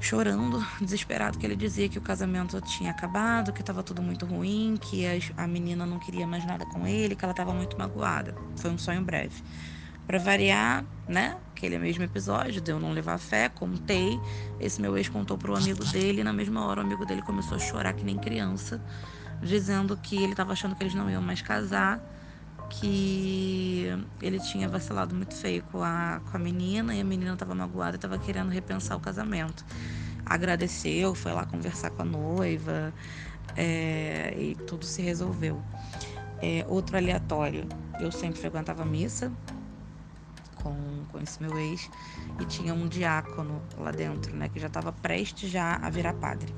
chorando, 0.00 0.64
desesperado, 0.80 1.38
que 1.38 1.46
ele 1.46 1.56
dizia 1.56 1.88
que 1.88 1.98
o 1.98 2.00
casamento 2.00 2.60
tinha 2.60 2.90
acabado, 2.90 3.52
que 3.52 3.60
estava 3.60 3.82
tudo 3.82 4.02
muito 4.02 4.26
ruim, 4.26 4.76
que 4.80 5.04
a 5.36 5.46
menina 5.46 5.86
não 5.86 5.98
queria 5.98 6.26
mais 6.26 6.44
nada 6.46 6.66
com 6.66 6.86
ele, 6.86 7.16
que 7.16 7.24
ela 7.24 7.32
estava 7.32 7.52
muito 7.52 7.76
magoada. 7.78 8.34
Foi 8.56 8.70
um 8.70 8.78
sonho 8.78 9.02
breve. 9.02 9.42
Para 10.06 10.18
variar, 10.18 10.84
né? 11.08 11.36
Aquele 11.50 11.78
mesmo 11.78 12.04
episódio 12.04 12.60
de 12.60 12.70
eu 12.70 12.78
não 12.78 12.92
levar 12.92 13.18
fé, 13.18 13.48
contei. 13.48 14.20
Esse 14.60 14.80
meu 14.80 14.96
ex 14.96 15.08
contou 15.08 15.36
pro 15.36 15.56
amigo 15.56 15.84
dele, 15.86 16.20
e 16.20 16.24
na 16.24 16.32
mesma 16.32 16.64
hora 16.64 16.80
o 16.80 16.84
amigo 16.84 17.04
dele 17.04 17.22
começou 17.22 17.56
a 17.56 17.58
chorar 17.58 17.92
que 17.92 18.04
nem 18.04 18.16
criança, 18.16 18.80
dizendo 19.42 19.96
que 19.96 20.16
ele 20.16 20.32
estava 20.32 20.52
achando 20.52 20.76
que 20.76 20.82
eles 20.84 20.94
não 20.94 21.10
iam 21.10 21.22
mais 21.22 21.42
casar 21.42 22.00
que 22.68 23.86
ele 24.20 24.38
tinha 24.40 24.68
vacilado 24.68 25.14
muito 25.14 25.34
feio 25.34 25.62
com 25.70 25.82
a, 25.82 26.20
com 26.30 26.36
a 26.36 26.40
menina 26.40 26.94
e 26.94 27.00
a 27.00 27.04
menina 27.04 27.32
estava 27.32 27.54
magoada 27.54 27.96
e 27.96 27.98
estava 27.98 28.18
querendo 28.18 28.50
repensar 28.50 28.96
o 28.96 29.00
casamento. 29.00 29.64
Agradeceu, 30.24 31.14
foi 31.14 31.32
lá 31.32 31.46
conversar 31.46 31.90
com 31.90 32.02
a 32.02 32.04
noiva 32.04 32.92
é, 33.56 34.34
e 34.36 34.54
tudo 34.66 34.84
se 34.84 35.02
resolveu. 35.02 35.62
É, 36.42 36.64
outro 36.68 36.96
aleatório, 36.96 37.66
eu 38.00 38.12
sempre 38.12 38.40
frequentava 38.40 38.84
missa 38.84 39.32
com, 40.62 41.04
com 41.10 41.20
esse 41.20 41.40
meu 41.42 41.56
ex 41.58 41.88
e 42.40 42.44
tinha 42.44 42.74
um 42.74 42.88
diácono 42.88 43.62
lá 43.78 43.90
dentro, 43.90 44.34
né, 44.36 44.48
que 44.48 44.58
já 44.58 44.66
estava 44.66 44.92
prestes 44.92 45.50
já 45.50 45.76
a 45.76 45.88
virar 45.88 46.12
padre. 46.14 46.52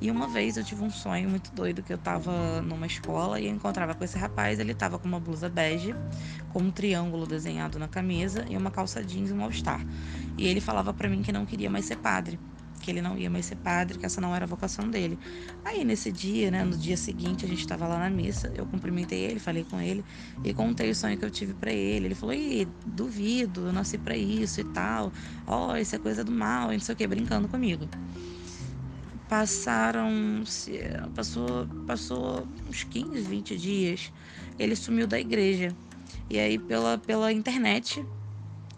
E 0.00 0.10
uma 0.10 0.28
vez 0.28 0.56
eu 0.56 0.64
tive 0.64 0.82
um 0.82 0.90
sonho 0.90 1.28
muito 1.28 1.54
doido 1.54 1.82
que 1.82 1.92
eu 1.92 1.98
tava 1.98 2.60
numa 2.62 2.86
escola 2.86 3.40
e 3.40 3.46
eu 3.46 3.52
encontrava 3.52 3.94
com 3.94 4.04
esse 4.04 4.18
rapaz, 4.18 4.58
ele 4.58 4.74
tava 4.74 4.98
com 4.98 5.08
uma 5.08 5.20
blusa 5.20 5.48
bege, 5.48 5.94
com 6.48 6.60
um 6.60 6.70
triângulo 6.70 7.26
desenhado 7.26 7.78
na 7.78 7.88
camisa 7.88 8.44
e 8.48 8.56
uma 8.56 8.70
calça 8.70 9.02
jeans 9.02 9.30
e 9.30 9.32
um 9.32 9.42
all-star. 9.42 9.84
E 10.36 10.46
ele 10.46 10.60
falava 10.60 10.92
para 10.92 11.08
mim 11.08 11.22
que 11.22 11.32
não 11.32 11.46
queria 11.46 11.70
mais 11.70 11.86
ser 11.86 11.96
padre, 11.96 12.38
que 12.82 12.90
ele 12.90 13.00
não 13.00 13.16
ia 13.16 13.30
mais 13.30 13.46
ser 13.46 13.56
padre, 13.56 13.98
que 13.98 14.04
essa 14.04 14.20
não 14.20 14.34
era 14.34 14.44
a 14.44 14.48
vocação 14.48 14.90
dele. 14.90 15.18
Aí 15.64 15.84
nesse 15.84 16.12
dia, 16.12 16.50
né, 16.50 16.64
no 16.64 16.76
dia 16.76 16.96
seguinte, 16.96 17.46
a 17.46 17.48
gente 17.48 17.60
estava 17.60 17.86
lá 17.86 17.98
na 17.98 18.10
missa, 18.10 18.52
eu 18.54 18.66
cumprimentei 18.66 19.20
ele, 19.20 19.38
falei 19.40 19.64
com 19.64 19.80
ele 19.80 20.04
e 20.42 20.52
contei 20.52 20.90
o 20.90 20.94
sonho 20.94 21.16
que 21.16 21.24
eu 21.24 21.30
tive 21.30 21.54
para 21.54 21.72
ele. 21.72 22.06
Ele 22.06 22.14
falou: 22.14 22.34
"Ih, 22.34 22.66
duvido, 22.84 23.68
eu 23.68 23.72
nasci 23.72 23.96
para 23.96 24.16
isso 24.16 24.60
e 24.60 24.64
tal. 24.64 25.12
Ó, 25.46 25.72
oh, 25.72 25.76
isso 25.76 25.96
é 25.96 25.98
coisa 25.98 26.22
do 26.22 26.32
mal", 26.32 26.72
e 26.72 26.76
não 26.76 26.84
sei 26.84 26.94
o 26.94 26.98
que, 26.98 27.06
brincando 27.06 27.48
comigo 27.48 27.88
passaram 29.34 30.44
passou 31.12 31.66
passou 31.88 32.46
uns 32.68 32.84
15, 32.84 33.20
20 33.22 33.56
dias. 33.56 34.12
Ele 34.56 34.76
sumiu 34.76 35.08
da 35.08 35.18
igreja. 35.18 35.74
E 36.30 36.38
aí 36.38 36.56
pela 36.56 36.96
pela 36.98 37.32
internet 37.32 38.04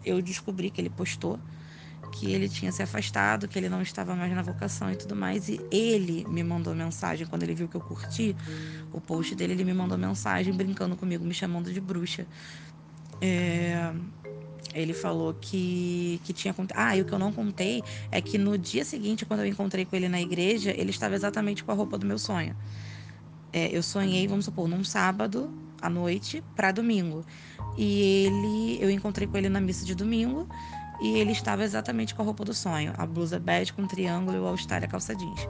eu 0.03 0.19
descobri 0.19 0.71
que 0.71 0.81
ele 0.81 0.89
postou 0.89 1.39
que 2.11 2.31
ele 2.31 2.49
tinha 2.49 2.71
se 2.71 2.81
afastado, 2.81 3.47
que 3.47 3.59
ele 3.59 3.69
não 3.69 3.83
estava 3.83 4.15
mais 4.15 4.33
na 4.33 4.41
vocação 4.41 4.91
e 4.91 4.95
tudo 4.95 5.15
mais. 5.15 5.47
E 5.47 5.61
ele 5.71 6.25
me 6.27 6.43
mandou 6.43 6.73
mensagem 6.73 7.27
quando 7.27 7.43
ele 7.43 7.53
viu 7.53 7.67
que 7.67 7.75
eu 7.75 7.81
curti 7.81 8.35
o 8.91 8.99
post 8.99 9.35
dele, 9.35 9.53
ele 9.53 9.63
me 9.63 9.73
mandou 9.75 9.95
mensagem 9.95 10.51
brincando 10.55 10.95
comigo, 10.95 11.23
me 11.23 11.35
chamando 11.35 11.71
de 11.71 11.79
bruxa. 11.79 12.25
É, 13.21 13.93
ele 14.77 14.93
falou 14.93 15.33
que, 15.33 16.21
que 16.23 16.33
tinha. 16.33 16.55
Ah, 16.75 16.95
e 16.95 17.01
o 17.01 17.05
que 17.05 17.13
eu 17.13 17.19
não 17.19 17.31
contei 17.33 17.83
é 18.11 18.21
que 18.21 18.37
no 18.37 18.57
dia 18.57 18.85
seguinte, 18.85 19.25
quando 19.25 19.41
eu 19.41 19.47
encontrei 19.47 19.85
com 19.85 19.95
ele 19.95 20.07
na 20.07 20.21
igreja, 20.21 20.71
ele 20.71 20.91
estava 20.91 21.15
exatamente 21.15 21.63
com 21.63 21.71
a 21.71 21.75
roupa 21.75 21.97
do 21.97 22.05
meu 22.05 22.19
sonho. 22.19 22.55
É, 23.51 23.75
eu 23.75 23.81
sonhei, 23.81 24.27
vamos 24.27 24.45
supor, 24.45 24.67
num 24.67 24.83
sábado 24.83 25.51
à 25.81 25.89
noite 25.89 26.43
para 26.55 26.71
domingo. 26.71 27.25
E 27.77 28.25
ele, 28.25 28.83
eu 28.83 28.89
encontrei 28.89 29.27
com 29.27 29.37
ele 29.37 29.49
na 29.49 29.59
missa 29.59 29.85
de 29.85 29.95
domingo 29.95 30.47
e 31.01 31.17
ele 31.17 31.31
estava 31.31 31.63
exatamente 31.63 32.13
com 32.13 32.21
a 32.21 32.25
roupa 32.25 32.43
do 32.43 32.53
sonho, 32.53 32.93
a 32.97 33.05
blusa 33.05 33.39
bege 33.39 33.71
com 33.73 33.85
triângulo 33.87 34.37
e 34.37 34.39
o 34.39 34.47
all-star 34.47 34.81
e 34.81 34.85
a 34.85 34.87
calça 34.87 35.15
jeans. 35.15 35.47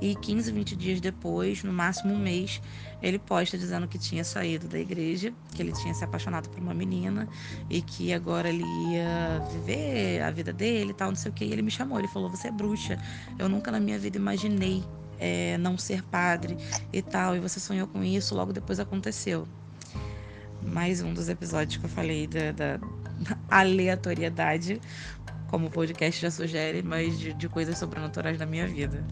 E 0.00 0.14
15, 0.14 0.52
20 0.52 0.76
dias 0.76 1.00
depois, 1.00 1.64
no 1.64 1.72
máximo 1.72 2.14
um 2.14 2.18
mês, 2.18 2.62
ele 3.02 3.18
posta 3.18 3.58
dizendo 3.58 3.88
que 3.88 3.98
tinha 3.98 4.22
saído 4.22 4.68
da 4.68 4.78
igreja, 4.78 5.32
que 5.54 5.60
ele 5.60 5.72
tinha 5.72 5.92
se 5.92 6.04
apaixonado 6.04 6.48
por 6.48 6.60
uma 6.60 6.72
menina 6.72 7.28
e 7.68 7.82
que 7.82 8.12
agora 8.12 8.48
ele 8.48 8.64
ia 8.92 9.42
viver 9.52 10.22
a 10.22 10.30
vida 10.30 10.52
dele 10.52 10.90
e 10.90 10.94
tal, 10.94 11.08
não 11.08 11.16
sei 11.16 11.30
o 11.30 11.34
que. 11.34 11.44
E 11.44 11.52
ele 11.52 11.62
me 11.62 11.70
chamou, 11.70 11.98
ele 11.98 12.08
falou: 12.08 12.30
Você 12.30 12.48
é 12.48 12.52
bruxa. 12.52 12.98
Eu 13.38 13.48
nunca 13.48 13.72
na 13.72 13.80
minha 13.80 13.98
vida 13.98 14.16
imaginei 14.16 14.84
é, 15.18 15.58
não 15.58 15.76
ser 15.76 16.02
padre 16.04 16.56
e 16.92 17.02
tal. 17.02 17.36
E 17.36 17.40
você 17.40 17.58
sonhou 17.58 17.86
com 17.88 18.02
isso, 18.04 18.34
logo 18.34 18.52
depois 18.52 18.78
aconteceu. 18.78 19.48
Mais 20.62 21.02
um 21.02 21.12
dos 21.12 21.28
episódios 21.28 21.76
que 21.76 21.86
eu 21.86 21.90
falei 21.90 22.26
da, 22.26 22.52
da 22.52 22.80
aleatoriedade, 23.50 24.80
como 25.48 25.66
o 25.66 25.70
podcast 25.70 26.20
já 26.20 26.30
sugere, 26.30 26.82
mas 26.82 27.18
de, 27.18 27.32
de 27.32 27.48
coisas 27.48 27.78
sobrenaturais 27.78 28.38
da 28.38 28.46
minha 28.46 28.66
vida. 28.66 29.04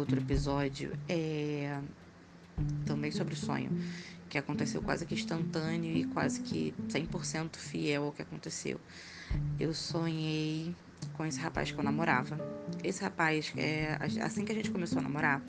Outro 0.00 0.18
episódio 0.18 0.92
é 1.08 1.78
também 2.86 3.10
sobre 3.10 3.34
sonho, 3.34 3.70
que 4.30 4.38
aconteceu 4.38 4.80
quase 4.80 5.04
que 5.04 5.14
instantâneo 5.14 5.94
e 5.94 6.04
quase 6.04 6.40
que 6.40 6.72
100% 6.88 7.56
fiel 7.56 8.04
ao 8.04 8.12
que 8.12 8.22
aconteceu. 8.22 8.80
Eu 9.58 9.74
sonhei 9.74 10.74
com 11.14 11.26
esse 11.26 11.38
rapaz 11.38 11.70
que 11.70 11.78
eu 11.78 11.84
namorava. 11.84 12.38
Esse 12.82 13.02
rapaz, 13.02 13.52
é, 13.56 13.98
assim 14.22 14.44
que 14.44 14.52
a 14.52 14.54
gente 14.54 14.70
começou 14.70 15.00
a 15.00 15.02
namorar, 15.02 15.42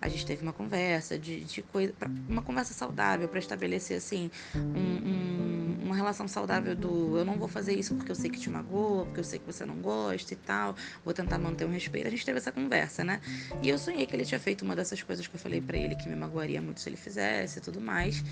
a 0.00 0.08
gente 0.08 0.24
teve 0.24 0.42
uma 0.42 0.52
conversa 0.52 1.18
de, 1.18 1.44
de 1.44 1.62
coisa, 1.62 1.92
uma 2.28 2.42
conversa 2.42 2.72
saudável 2.72 3.28
para 3.28 3.38
estabelecer 3.38 3.98
assim 3.98 4.30
um, 4.54 4.58
um, 4.58 5.61
uma 5.82 5.94
relação 5.94 6.26
saudável 6.28 6.74
do 6.74 7.16
eu 7.16 7.24
não 7.24 7.38
vou 7.38 7.48
fazer 7.48 7.74
isso 7.74 7.94
porque 7.94 8.10
eu 8.10 8.16
sei 8.16 8.30
que 8.30 8.38
te 8.38 8.48
magoa, 8.48 9.04
porque 9.04 9.20
eu 9.20 9.24
sei 9.24 9.38
que 9.38 9.46
você 9.46 9.64
não 9.64 9.76
gosta 9.76 10.32
e 10.32 10.36
tal, 10.36 10.76
vou 11.04 11.12
tentar 11.12 11.38
manter 11.38 11.64
um 11.64 11.70
respeito. 11.70 12.06
A 12.06 12.10
gente 12.10 12.24
teve 12.24 12.38
essa 12.38 12.52
conversa, 12.52 13.04
né? 13.04 13.20
E 13.62 13.68
eu 13.68 13.78
sonhei 13.78 14.06
que 14.06 14.14
ele 14.14 14.24
tinha 14.24 14.40
feito 14.40 14.62
uma 14.62 14.76
dessas 14.76 15.02
coisas 15.02 15.26
que 15.26 15.34
eu 15.34 15.40
falei 15.40 15.60
para 15.60 15.76
ele 15.76 15.94
que 15.94 16.08
me 16.08 16.16
magoaria 16.16 16.60
muito 16.60 16.80
se 16.80 16.88
ele 16.88 16.96
fizesse 16.96 17.58
e 17.58 17.62
tudo 17.62 17.80
mais. 17.80 18.24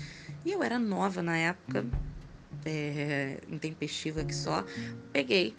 E 0.45 0.51
eu 0.51 0.63
era 0.63 0.79
nova 0.79 1.21
na 1.21 1.37
época, 1.37 1.85
é, 2.65 3.39
intempestiva 3.49 4.23
que 4.23 4.35
só, 4.35 4.65
peguei 5.11 5.55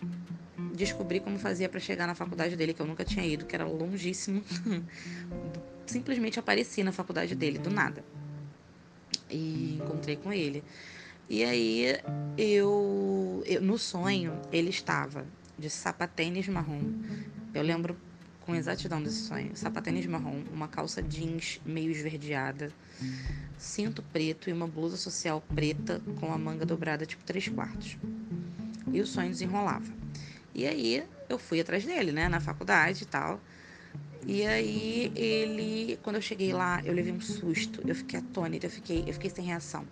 descobri 0.74 1.20
como 1.20 1.38
fazia 1.38 1.68
para 1.68 1.80
chegar 1.80 2.06
na 2.06 2.14
faculdade 2.14 2.56
dele, 2.56 2.74
que 2.74 2.80
eu 2.80 2.86
nunca 2.86 3.04
tinha 3.04 3.24
ido, 3.26 3.44
que 3.44 3.54
era 3.54 3.64
longíssimo. 3.66 4.42
Simplesmente 5.86 6.38
apareci 6.38 6.82
na 6.82 6.92
faculdade 6.92 7.34
dele, 7.34 7.58
do 7.58 7.70
nada. 7.70 8.04
E 9.30 9.78
encontrei 9.82 10.16
com 10.16 10.32
ele. 10.32 10.62
E 11.28 11.44
aí, 11.44 11.98
eu, 12.36 13.42
eu 13.46 13.60
no 13.60 13.78
sonho, 13.78 14.38
ele 14.52 14.70
estava 14.70 15.26
de 15.58 15.70
sapatênis 15.70 16.48
marrom. 16.48 16.80
Eu 17.54 17.62
lembro 17.62 17.96
com 18.40 18.54
exatidão 18.54 19.02
desse 19.02 19.22
sonho. 19.26 19.56
Sapatênis 19.56 20.06
marrom, 20.06 20.42
uma 20.52 20.68
calça 20.68 21.02
jeans 21.02 21.60
meio 21.64 21.90
esverdeada, 21.90 22.72
cinto 23.56 24.02
preto 24.02 24.50
e 24.50 24.52
uma 24.52 24.66
blusa 24.66 24.96
social 24.96 25.40
preta 25.54 26.00
com 26.18 26.32
a 26.32 26.38
manga 26.38 26.66
dobrada 26.66 27.06
tipo 27.06 27.24
três 27.24 27.48
quartos. 27.48 27.96
E 28.92 29.00
o 29.00 29.06
sonho 29.06 29.30
desenrolava. 29.30 29.90
E 30.54 30.66
aí 30.66 31.04
eu 31.28 31.38
fui 31.38 31.60
atrás 31.60 31.84
dele, 31.84 32.12
né, 32.12 32.28
na 32.28 32.40
faculdade 32.40 33.04
e 33.04 33.06
tal. 33.06 33.40
E 34.26 34.46
aí 34.46 35.12
ele, 35.16 35.98
quando 36.02 36.16
eu 36.16 36.22
cheguei 36.22 36.52
lá, 36.52 36.80
eu 36.84 36.92
levei 36.92 37.12
um 37.12 37.20
susto, 37.20 37.82
eu 37.86 37.94
fiquei 37.94 38.20
atônita, 38.20 38.66
eu 38.66 38.70
fiquei, 38.70 39.04
eu 39.06 39.12
fiquei 39.14 39.30
sem 39.30 39.44
reação, 39.44 39.84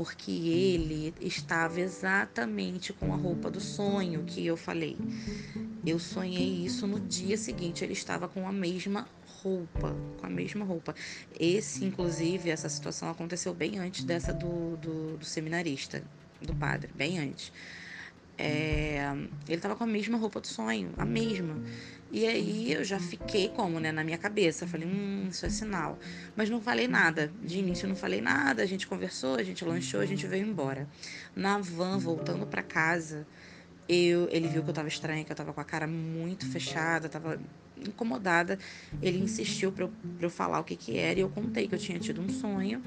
porque 0.00 0.30
ele 0.30 1.12
estava 1.20 1.78
exatamente 1.78 2.90
com 2.90 3.12
a 3.12 3.16
roupa 3.16 3.50
do 3.50 3.60
sonho 3.60 4.24
que 4.24 4.46
eu 4.46 4.56
falei. 4.56 4.96
Eu 5.84 5.98
sonhei 5.98 6.64
isso 6.64 6.86
no 6.86 6.98
dia 6.98 7.36
seguinte, 7.36 7.84
ele 7.84 7.92
estava 7.92 8.26
com 8.26 8.48
a 8.48 8.52
mesma 8.52 9.06
roupa, 9.42 9.94
com 10.18 10.24
a 10.26 10.30
mesma 10.30 10.64
roupa. 10.64 10.94
Esse, 11.38 11.84
inclusive, 11.84 12.48
essa 12.48 12.66
situação 12.66 13.10
aconteceu 13.10 13.52
bem 13.52 13.78
antes 13.78 14.02
dessa 14.02 14.32
do, 14.32 14.78
do, 14.78 15.18
do 15.18 15.24
seminarista, 15.26 16.02
do 16.40 16.54
padre, 16.54 16.88
bem 16.94 17.18
antes. 17.18 17.52
É, 18.38 19.02
ele 19.46 19.60
tava 19.60 19.76
com 19.76 19.84
a 19.84 19.86
mesma 19.86 20.16
roupa 20.16 20.40
do 20.40 20.46
sonho, 20.46 20.94
a 20.96 21.04
mesma. 21.04 21.62
E 22.12 22.26
aí 22.26 22.72
eu 22.72 22.82
já 22.82 22.98
fiquei 22.98 23.48
como, 23.48 23.78
né, 23.78 23.92
na 23.92 24.02
minha 24.02 24.18
cabeça. 24.18 24.66
Falei, 24.66 24.88
hum, 24.88 25.28
isso 25.30 25.46
é 25.46 25.48
sinal. 25.48 25.98
Mas 26.34 26.50
não 26.50 26.60
falei 26.60 26.88
nada. 26.88 27.32
De 27.42 27.58
início 27.58 27.88
não 27.88 27.94
falei 27.94 28.20
nada. 28.20 28.62
A 28.62 28.66
gente 28.66 28.86
conversou, 28.86 29.36
a 29.36 29.42
gente 29.42 29.64
lanchou, 29.64 30.00
a 30.00 30.06
gente 30.06 30.26
veio 30.26 30.46
embora. 30.46 30.88
Na 31.36 31.58
van, 31.58 31.98
voltando 31.98 32.46
para 32.46 32.62
casa, 32.62 33.26
eu, 33.88 34.28
ele 34.30 34.48
viu 34.48 34.62
que 34.62 34.70
eu 34.70 34.74
tava 34.74 34.88
estranha, 34.88 35.24
que 35.24 35.30
eu 35.30 35.36
tava 35.36 35.52
com 35.52 35.60
a 35.60 35.64
cara 35.64 35.86
muito 35.86 36.46
fechada, 36.46 37.08
tava 37.08 37.40
incomodada. 37.76 38.58
Ele 39.00 39.18
insistiu 39.18 39.70
pra 39.70 39.84
eu, 39.84 39.88
pra 40.18 40.26
eu 40.26 40.30
falar 40.30 40.58
o 40.58 40.64
que 40.64 40.74
que 40.74 40.98
era 40.98 41.18
e 41.18 41.22
eu 41.22 41.28
contei 41.28 41.68
que 41.68 41.74
eu 41.74 41.78
tinha 41.78 41.98
tido 41.98 42.20
um 42.20 42.28
sonho 42.28 42.82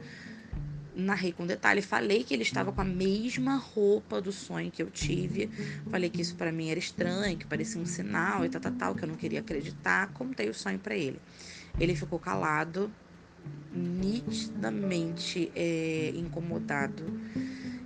narrei 0.96 1.32
com 1.32 1.46
detalhe, 1.46 1.82
falei 1.82 2.24
que 2.24 2.34
ele 2.34 2.44
estava 2.44 2.72
com 2.72 2.82
a 2.82 2.86
mesma 2.86 3.56
roupa 3.56 4.22
do 4.22 4.32
sonho 4.32 4.72
que 4.72 4.82
eu 4.82 4.90
tive, 4.90 5.50
falei 5.90 6.10
que 6.10 6.22
isso 6.22 6.36
para 6.36 6.52
mim 6.52 6.70
era 6.70 6.80
estranho, 6.80 7.38
que 7.38 7.46
parecia 7.46 7.82
um 7.82 7.86
sinal 7.86 8.46
e 8.46 8.50
tal, 8.50 8.62
tal, 8.62 8.72
tal, 8.74 8.96
que 8.96 9.04
eu 9.04 9.08
não 9.08 9.16
queria 9.16 9.40
acreditar, 9.40 10.08
contei 10.14 10.50
o 10.50 10.54
sonho 10.54 10.80
para 10.80 10.96
ele. 10.96 11.20
Ele 11.80 11.96
ficou 11.96 12.20
calado, 12.20 12.92
nitidamente 13.72 15.52
é, 15.56 16.12
incomodado. 16.16 17.04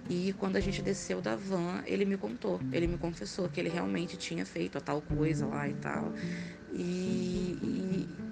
E 0.09 0.33
quando 0.37 0.55
a 0.55 0.59
gente 0.59 0.81
desceu 0.81 1.21
da 1.21 1.35
van, 1.35 1.83
ele 1.85 2.05
me 2.05 2.17
contou, 2.17 2.61
ele 2.71 2.87
me 2.87 2.97
confessou 2.97 3.49
que 3.49 3.59
ele 3.59 3.69
realmente 3.69 4.15
tinha 4.17 4.45
feito 4.45 4.77
a 4.77 4.81
tal 4.81 5.01
coisa 5.01 5.45
lá 5.45 5.67
e 5.67 5.73
tal. 5.73 6.13
E, 6.73 7.57
e 7.61 8.26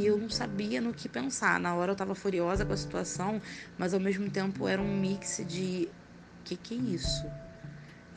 e 0.00 0.06
eu 0.06 0.16
não 0.16 0.30
sabia 0.30 0.80
no 0.80 0.94
que 0.94 1.08
pensar. 1.08 1.60
Na 1.60 1.74
hora 1.74 1.90
eu 1.90 1.92
estava 1.92 2.14
furiosa 2.14 2.64
com 2.64 2.72
a 2.72 2.76
situação, 2.76 3.40
mas 3.78 3.92
ao 3.92 4.00
mesmo 4.00 4.30
tempo 4.30 4.66
era 4.66 4.80
um 4.80 4.98
mix 4.98 5.44
de 5.46 5.88
que 6.44 6.56
que 6.56 6.74
é 6.74 6.78
isso? 6.78 7.26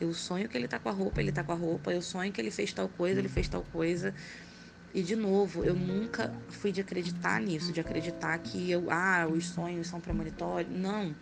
Eu 0.00 0.12
sonho 0.14 0.48
que 0.48 0.56
ele 0.56 0.66
tá 0.66 0.78
com 0.78 0.88
a 0.88 0.92
roupa, 0.92 1.20
ele 1.20 1.30
tá 1.30 1.44
com 1.44 1.52
a 1.52 1.54
roupa, 1.54 1.92
eu 1.92 2.02
sonho 2.02 2.32
que 2.32 2.40
ele 2.40 2.50
fez 2.50 2.72
tal 2.72 2.88
coisa, 2.88 3.20
ele 3.20 3.28
fez 3.28 3.48
tal 3.48 3.62
coisa. 3.62 4.14
E 4.94 5.02
de 5.02 5.16
novo, 5.16 5.64
eu 5.64 5.74
nunca 5.74 6.32
fui 6.48 6.70
de 6.70 6.80
acreditar 6.80 7.40
nisso, 7.40 7.72
de 7.72 7.80
acreditar 7.80 8.38
que 8.38 8.70
eu, 8.70 8.88
ah, 8.92 9.26
os 9.26 9.46
sonhos 9.46 9.88
são 9.88 10.00
premonitórios. 10.00 10.72
Não. 10.72 11.12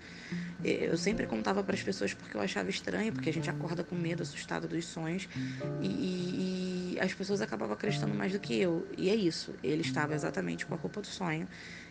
Eu 0.62 0.94
sempre 0.98 1.26
contava 1.26 1.64
para 1.64 1.74
as 1.74 1.82
pessoas 1.82 2.12
porque 2.12 2.36
eu 2.36 2.40
achava 2.42 2.68
estranho, 2.68 3.10
porque 3.14 3.30
a 3.30 3.32
gente 3.32 3.48
acorda 3.48 3.82
com 3.82 3.94
medo, 3.94 4.22
assustado 4.22 4.68
dos 4.68 4.84
sonhos. 4.84 5.26
E, 5.80 5.86
e, 5.86 6.96
e, 6.96 7.00
as 7.00 7.14
pessoas 7.14 7.40
acabavam 7.40 7.72
acreditando 7.72 8.14
mais 8.14 8.30
do 8.32 8.38
que 8.38 8.54
eu. 8.60 8.86
E 8.98 9.08
é 9.08 9.14
isso. 9.14 9.54
Ele 9.64 9.80
estava 9.80 10.14
exatamente 10.14 10.66
com 10.66 10.74
a 10.74 10.76
roupa 10.76 11.00
do 11.00 11.06
sonho. 11.06 11.48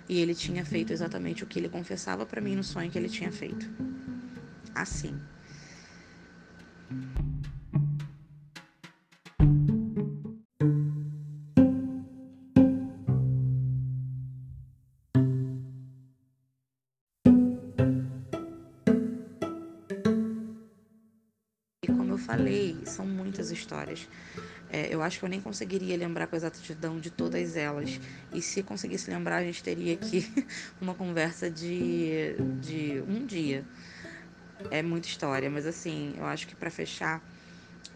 E 0.07 0.19
ele 0.19 0.35
tinha 0.35 0.63
feito 0.63 0.93
exatamente 0.93 1.43
o 1.43 1.47
que 1.47 1.57
ele 1.57 1.67
confessava 1.67 2.27
para 2.27 2.39
mim 2.39 2.55
no 2.55 2.63
sonho 2.63 2.91
que 2.91 2.97
ele 2.97 3.09
tinha 3.09 3.31
feito. 3.31 3.67
Assim. 4.75 5.19
Falei, 22.21 22.77
são 22.85 23.05
muitas 23.05 23.51
histórias. 23.51 24.07
É, 24.69 24.93
eu 24.93 25.01
acho 25.01 25.19
que 25.19 25.25
eu 25.25 25.29
nem 25.29 25.41
conseguiria 25.41 25.97
lembrar 25.97 26.27
com 26.27 26.35
exatidão 26.35 26.99
de 26.99 27.09
todas 27.09 27.57
elas. 27.57 27.99
E 28.33 28.41
se 28.41 28.63
conseguisse 28.63 29.11
lembrar, 29.11 29.37
a 29.37 29.43
gente 29.43 29.61
teria 29.61 29.93
aqui 29.95 30.31
uma 30.79 30.93
conversa 30.93 31.49
de, 31.49 32.35
de 32.61 33.03
um 33.07 33.25
dia. 33.25 33.65
É 34.69 34.81
muita 34.81 35.07
história, 35.07 35.49
mas 35.49 35.65
assim, 35.65 36.13
eu 36.17 36.25
acho 36.25 36.47
que 36.47 36.55
para 36.55 36.69
fechar, 36.69 37.21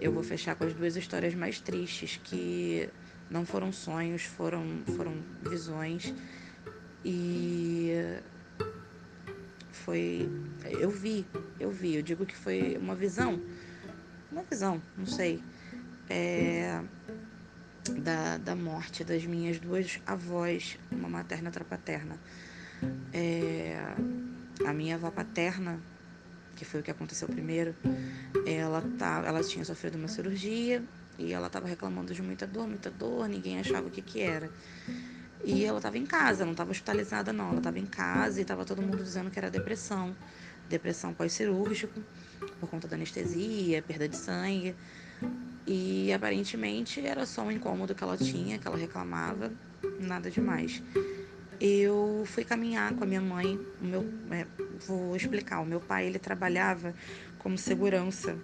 eu 0.02 0.12
vou 0.12 0.24
fechar 0.24 0.56
com 0.56 0.66
as 0.66 0.74
duas 0.74 0.96
histórias 0.96 1.34
mais 1.34 1.60
tristes, 1.62 2.20
que 2.24 2.90
não 3.30 3.46
foram 3.46 3.72
sonhos, 3.72 4.24
foram, 4.24 4.66
foram 4.98 5.14
visões. 5.44 6.14
E 7.06 7.94
foi. 9.72 10.28
Eu 10.80 10.90
vi, 10.90 11.26
eu 11.60 11.70
vi. 11.70 11.96
Eu 11.96 12.02
digo 12.02 12.26
que 12.26 12.36
foi 12.36 12.76
uma 12.82 12.96
visão 12.96 13.40
uma 14.36 14.44
visão, 14.44 14.82
não 14.98 15.06
sei. 15.06 15.42
É, 16.10 16.82
da, 18.04 18.38
da 18.38 18.56
morte 18.56 19.04
das 19.04 19.26
minhas 19.26 19.60
duas 19.60 20.00
avós, 20.06 20.78
uma 20.92 21.08
materna 21.08 21.46
e 21.46 21.48
outra 21.48 21.64
paterna. 21.64 22.20
É, 23.14 23.78
a 24.66 24.74
minha 24.74 24.96
avó 24.96 25.10
paterna, 25.10 25.80
que 26.58 26.66
foi 26.66 26.82
o 26.82 26.84
que 26.84 26.92
aconteceu 26.92 27.30
primeiro, 27.30 27.74
ela, 28.46 28.84
tá, 29.00 29.24
ela 29.26 29.42
tinha 29.42 29.64
sofrido 29.64 29.96
uma 29.96 30.10
cirurgia 30.10 30.84
e 31.18 31.32
ela 31.32 31.48
estava 31.48 31.66
reclamando 31.66 32.14
de 32.14 32.22
muita 32.22 32.46
dor, 32.46 32.68
muita 32.68 32.92
dor, 32.92 33.30
ninguém 33.30 33.58
achava 33.60 33.88
o 33.88 33.90
que, 33.90 34.02
que 34.02 34.22
era. 34.22 34.50
E 35.46 35.64
ela 35.64 35.78
estava 35.78 35.98
em 35.98 36.06
casa, 36.06 36.44
não 36.44 36.52
estava 36.52 36.72
hospitalizada 36.72 37.32
não, 37.32 37.50
ela 37.50 37.60
estava 37.60 37.80
em 37.80 37.86
casa 37.86 38.40
e 38.40 38.42
estava 38.42 38.66
todo 38.66 38.82
mundo 38.82 39.02
dizendo 39.02 39.32
que 39.32 39.40
era 39.40 39.50
depressão, 39.50 40.14
depressão 40.70 41.14
pós-cirúrgico, 41.14 42.02
por 42.60 42.70
conta 42.70 42.88
da 42.88 42.96
anestesia, 42.96 43.82
perda 43.82 44.08
de 44.08 44.16
sangue. 44.16 44.76
E 45.68 46.14
aparentemente 46.14 47.06
era 47.06 47.26
só 47.26 47.44
um 47.44 47.52
incômodo 47.52 47.96
que 47.96 48.04
ela 48.04 48.18
tinha, 48.18 48.60
que 48.60 48.68
ela 48.68 48.78
reclamava, 48.78 49.52
nada 50.00 50.30
demais. 50.30 50.82
Eu 51.60 52.24
fui 52.26 52.44
caminhar 52.44 52.94
com 52.94 53.04
a 53.04 53.08
minha 53.08 53.22
mãe, 53.22 53.60
o 53.82 53.86
meu, 53.86 54.14
é, 54.32 54.46
vou 54.86 55.16
explicar, 55.16 55.62
o 55.62 55.66
meu 55.66 55.80
pai 55.80 56.06
ele 56.06 56.20
trabalhava 56.20 56.94
como 57.40 57.58
segurança 57.58 58.38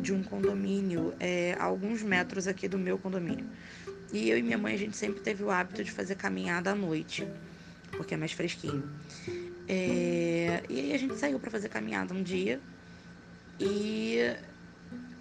de 0.00 0.12
um 0.12 0.22
condomínio 0.22 1.12
é, 1.18 1.56
a 1.58 1.64
alguns 1.64 2.02
metros 2.02 2.46
aqui 2.46 2.68
do 2.68 2.78
meu 2.78 2.96
condomínio. 2.96 3.46
E 4.12 4.28
eu 4.28 4.38
e 4.38 4.42
minha 4.42 4.58
mãe, 4.58 4.74
a 4.74 4.78
gente 4.78 4.96
sempre 4.96 5.20
teve 5.20 5.42
o 5.42 5.50
hábito 5.50 5.82
de 5.82 5.90
fazer 5.90 6.14
caminhada 6.14 6.70
à 6.70 6.74
noite, 6.74 7.26
porque 7.90 8.14
é 8.14 8.16
mais 8.16 8.32
fresquinho. 8.32 8.88
É, 9.68 10.62
e 10.68 10.80
aí 10.80 10.92
a 10.92 10.98
gente 10.98 11.16
saiu 11.16 11.38
para 11.38 11.50
fazer 11.50 11.68
caminhada 11.68 12.14
um 12.14 12.22
dia. 12.22 12.60
E 13.58 14.18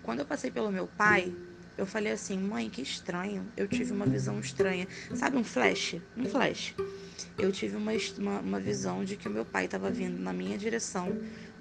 quando 0.03 0.19
eu 0.19 0.25
passei 0.25 0.49
pelo 0.49 0.71
meu 0.71 0.87
pai, 0.87 1.33
eu 1.77 1.85
falei 1.85 2.11
assim, 2.11 2.37
mãe, 2.37 2.69
que 2.69 2.81
estranho. 2.81 3.45
Eu 3.55 3.67
tive 3.67 3.91
uma 3.91 4.05
visão 4.05 4.39
estranha. 4.39 4.87
Sabe 5.15 5.37
um 5.37 5.43
flash? 5.43 5.95
Um 6.17 6.25
flash. 6.25 6.75
Eu 7.37 7.51
tive 7.51 7.75
uma, 7.75 7.91
uma, 8.17 8.39
uma 8.39 8.59
visão 8.59 9.03
de 9.03 9.15
que 9.15 9.27
o 9.27 9.31
meu 9.31 9.45
pai 9.45 9.65
estava 9.65 9.89
vindo 9.89 10.21
na 10.21 10.33
minha 10.33 10.57
direção 10.57 11.17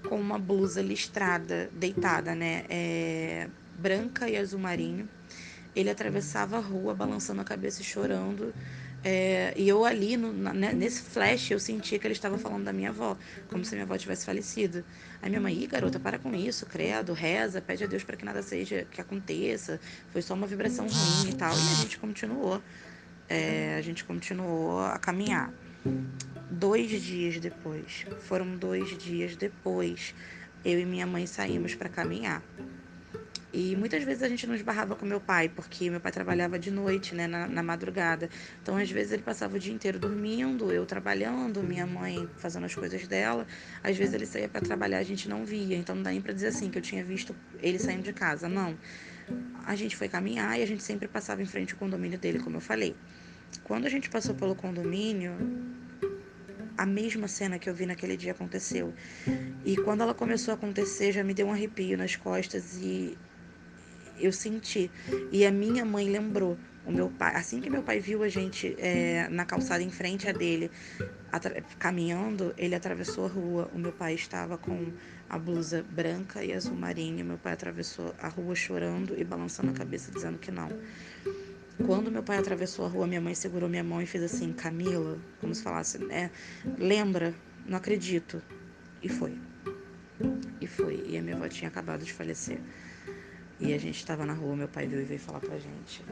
com 0.08 0.20
uma 0.20 0.38
blusa 0.38 0.82
listrada, 0.82 1.70
deitada, 1.72 2.34
né? 2.34 2.64
É, 2.68 3.48
branca 3.78 4.28
e 4.28 4.36
azul 4.36 4.58
marinho. 4.58 5.08
Ele 5.74 5.88
atravessava 5.88 6.56
a 6.56 6.60
rua, 6.60 6.94
balançando 6.94 7.40
a 7.40 7.44
cabeça 7.44 7.80
e 7.82 7.84
chorando. 7.84 8.52
É, 9.02 9.54
e 9.56 9.66
eu 9.66 9.84
ali, 9.84 10.16
no, 10.16 10.32
na, 10.32 10.52
né, 10.52 10.72
nesse 10.72 11.02
flash, 11.02 11.50
eu 11.50 11.58
sentia 11.58 11.98
que 11.98 12.06
ele 12.06 12.12
estava 12.12 12.36
falando 12.36 12.64
da 12.64 12.72
minha 12.72 12.90
avó, 12.90 13.16
como 13.48 13.64
se 13.64 13.72
minha 13.72 13.84
avó 13.84 13.96
tivesse 13.96 14.26
falecido. 14.26 14.84
Aí 15.22 15.30
minha 15.30 15.40
mãe, 15.40 15.54
Ih, 15.54 15.66
garota, 15.66 15.98
para 15.98 16.18
com 16.18 16.34
isso, 16.34 16.66
credo, 16.66 17.12
reza, 17.12 17.62
pede 17.62 17.84
a 17.84 17.86
Deus 17.86 18.04
para 18.04 18.16
que 18.16 18.24
nada 18.24 18.42
seja, 18.42 18.86
que 18.90 19.00
aconteça. 19.00 19.80
Foi 20.10 20.20
só 20.20 20.34
uma 20.34 20.46
vibração 20.46 20.86
ruim 20.86 21.30
e 21.30 21.34
tal. 21.34 21.52
E 21.52 21.72
a 21.72 21.74
gente 21.82 21.98
continuou. 21.98 22.62
É, 23.28 23.76
a 23.78 23.82
gente 23.82 24.04
continuou 24.04 24.80
a 24.80 24.98
caminhar. 24.98 25.52
Dois 26.50 26.90
dias 26.90 27.38
depois, 27.38 28.04
foram 28.22 28.56
dois 28.56 28.98
dias 28.98 29.36
depois, 29.36 30.14
eu 30.64 30.80
e 30.80 30.84
minha 30.84 31.06
mãe 31.06 31.26
saímos 31.26 31.74
para 31.74 31.88
caminhar. 31.88 32.42
E 33.52 33.74
muitas 33.74 34.04
vezes 34.04 34.22
a 34.22 34.28
gente 34.28 34.46
não 34.46 34.54
esbarrava 34.54 34.94
com 34.94 35.04
meu 35.04 35.20
pai, 35.20 35.48
porque 35.48 35.90
meu 35.90 36.00
pai 36.00 36.12
trabalhava 36.12 36.58
de 36.58 36.70
noite, 36.70 37.14
né, 37.14 37.26
na, 37.26 37.48
na, 37.48 37.62
madrugada. 37.62 38.30
Então, 38.62 38.76
às 38.76 38.88
vezes, 38.90 39.12
ele 39.12 39.22
passava 39.22 39.56
o 39.56 39.58
dia 39.58 39.72
inteiro 39.72 39.98
dormindo, 39.98 40.70
eu 40.70 40.86
trabalhando, 40.86 41.60
minha 41.62 41.86
mãe 41.86 42.28
fazendo 42.36 42.66
as 42.66 42.74
coisas 42.74 43.06
dela. 43.08 43.44
Às 43.82 43.96
vezes, 43.96 44.14
ele 44.14 44.26
saía 44.26 44.48
para 44.48 44.60
trabalhar, 44.60 44.98
a 44.98 45.02
gente 45.02 45.28
não 45.28 45.44
via. 45.44 45.76
Então, 45.76 45.96
não 45.96 46.02
dá 46.02 46.10
nem 46.10 46.20
para 46.20 46.32
dizer 46.32 46.48
assim 46.48 46.70
que 46.70 46.78
eu 46.78 46.82
tinha 46.82 47.04
visto 47.04 47.34
ele 47.60 47.78
saindo 47.78 48.02
de 48.02 48.12
casa. 48.12 48.48
Não. 48.48 48.78
A 49.66 49.74
gente 49.74 49.96
foi 49.96 50.08
caminhar 50.08 50.58
e 50.58 50.62
a 50.62 50.66
gente 50.66 50.82
sempre 50.82 51.08
passava 51.08 51.42
em 51.42 51.46
frente 51.46 51.72
ao 51.72 51.78
condomínio 51.78 52.18
dele, 52.18 52.38
como 52.38 52.56
eu 52.56 52.60
falei. 52.60 52.94
Quando 53.64 53.86
a 53.86 53.90
gente 53.90 54.08
passou 54.08 54.34
pelo 54.34 54.54
condomínio, 54.54 55.34
a 56.78 56.86
mesma 56.86 57.28
cena 57.28 57.58
que 57.58 57.68
eu 57.68 57.74
vi 57.74 57.84
naquele 57.84 58.16
dia 58.16 58.32
aconteceu. 58.32 58.94
E 59.64 59.76
quando 59.76 60.02
ela 60.02 60.14
começou 60.14 60.52
a 60.52 60.54
acontecer, 60.54 61.12
já 61.12 61.24
me 61.24 61.34
deu 61.34 61.46
um 61.48 61.52
arrepio 61.52 61.98
nas 61.98 62.16
costas 62.16 62.78
e 62.80 63.18
eu 64.20 64.32
senti. 64.32 64.90
E 65.32 65.44
a 65.44 65.50
minha 65.50 65.84
mãe 65.84 66.08
lembrou. 66.08 66.56
O 66.86 66.92
meu 66.92 67.10
pai, 67.10 67.36
assim 67.36 67.60
que 67.60 67.68
meu 67.68 67.82
pai 67.82 68.00
viu 68.00 68.22
a 68.22 68.28
gente 68.28 68.74
é, 68.78 69.28
na 69.28 69.44
calçada 69.44 69.82
em 69.82 69.90
frente 69.90 70.28
a 70.28 70.32
dele, 70.32 70.70
caminhando, 71.78 72.54
ele 72.56 72.74
atravessou 72.74 73.26
a 73.26 73.28
rua. 73.28 73.70
O 73.74 73.78
meu 73.78 73.92
pai 73.92 74.14
estava 74.14 74.56
com 74.56 74.90
a 75.28 75.38
blusa 75.38 75.84
branca 75.90 76.42
e 76.42 76.52
azul 76.52 76.74
marinho. 76.74 77.24
Meu 77.24 77.38
pai 77.38 77.52
atravessou 77.52 78.14
a 78.18 78.28
rua 78.28 78.54
chorando 78.54 79.14
e 79.16 79.22
balançando 79.22 79.70
a 79.70 79.74
cabeça, 79.74 80.10
dizendo 80.10 80.38
que 80.38 80.50
não. 80.50 80.68
Quando 81.86 82.10
meu 82.10 82.22
pai 82.22 82.38
atravessou 82.38 82.84
a 82.84 82.88
rua, 82.88 83.06
minha 83.06 83.20
mãe 83.20 83.34
segurou 83.34 83.68
minha 83.68 83.84
mão 83.84 84.02
e 84.02 84.06
fez 84.06 84.24
assim: 84.24 84.52
Camila, 84.52 85.18
como 85.40 85.54
se 85.54 85.62
falasse, 85.62 85.98
né? 85.98 86.30
Lembra? 86.78 87.34
Não 87.66 87.76
acredito. 87.76 88.42
E 89.02 89.08
foi. 89.08 89.38
E 90.60 90.66
foi. 90.66 91.04
E 91.06 91.16
a 91.16 91.22
minha 91.22 91.36
avó 91.36 91.48
tinha 91.48 91.68
acabado 91.68 92.04
de 92.04 92.12
falecer. 92.12 92.58
E 93.60 93.74
a 93.74 93.78
gente 93.78 93.96
estava 93.96 94.24
na 94.24 94.32
rua, 94.32 94.56
meu 94.56 94.68
pai 94.68 94.86
viu 94.86 95.00
e 95.00 95.04
veio 95.04 95.20
falar 95.20 95.40
pra 95.40 95.58
gente. 95.58 96.02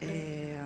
É, 0.00 0.58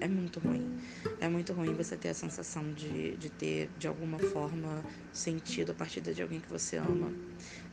é 0.00 0.08
muito 0.08 0.38
ruim. 0.38 0.80
É 1.20 1.28
muito 1.28 1.52
ruim 1.52 1.74
você 1.74 1.96
ter 1.96 2.10
a 2.10 2.14
sensação 2.14 2.72
de, 2.72 3.16
de 3.16 3.28
ter, 3.28 3.70
de 3.78 3.88
alguma 3.88 4.18
forma, 4.18 4.84
sentido 5.12 5.72
a 5.72 5.74
partida 5.74 6.14
de 6.14 6.22
alguém 6.22 6.40
que 6.40 6.48
você 6.48 6.76
ama, 6.76 7.12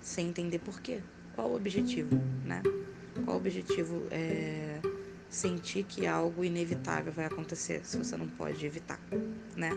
sem 0.01 0.29
entender 0.29 0.59
por 0.59 0.81
quê. 0.81 0.99
Qual 1.35 1.51
o 1.51 1.55
objetivo, 1.55 2.15
né? 2.43 2.61
Qual 3.23 3.37
o 3.37 3.39
objetivo 3.39 4.07
é 4.09 4.81
sentir 5.29 5.83
que 5.83 6.07
algo 6.07 6.43
inevitável 6.43 7.13
vai 7.13 7.25
acontecer 7.25 7.85
se 7.85 7.97
você 7.97 8.17
não 8.17 8.27
pode 8.27 8.65
evitar, 8.65 8.99
né? 9.55 9.69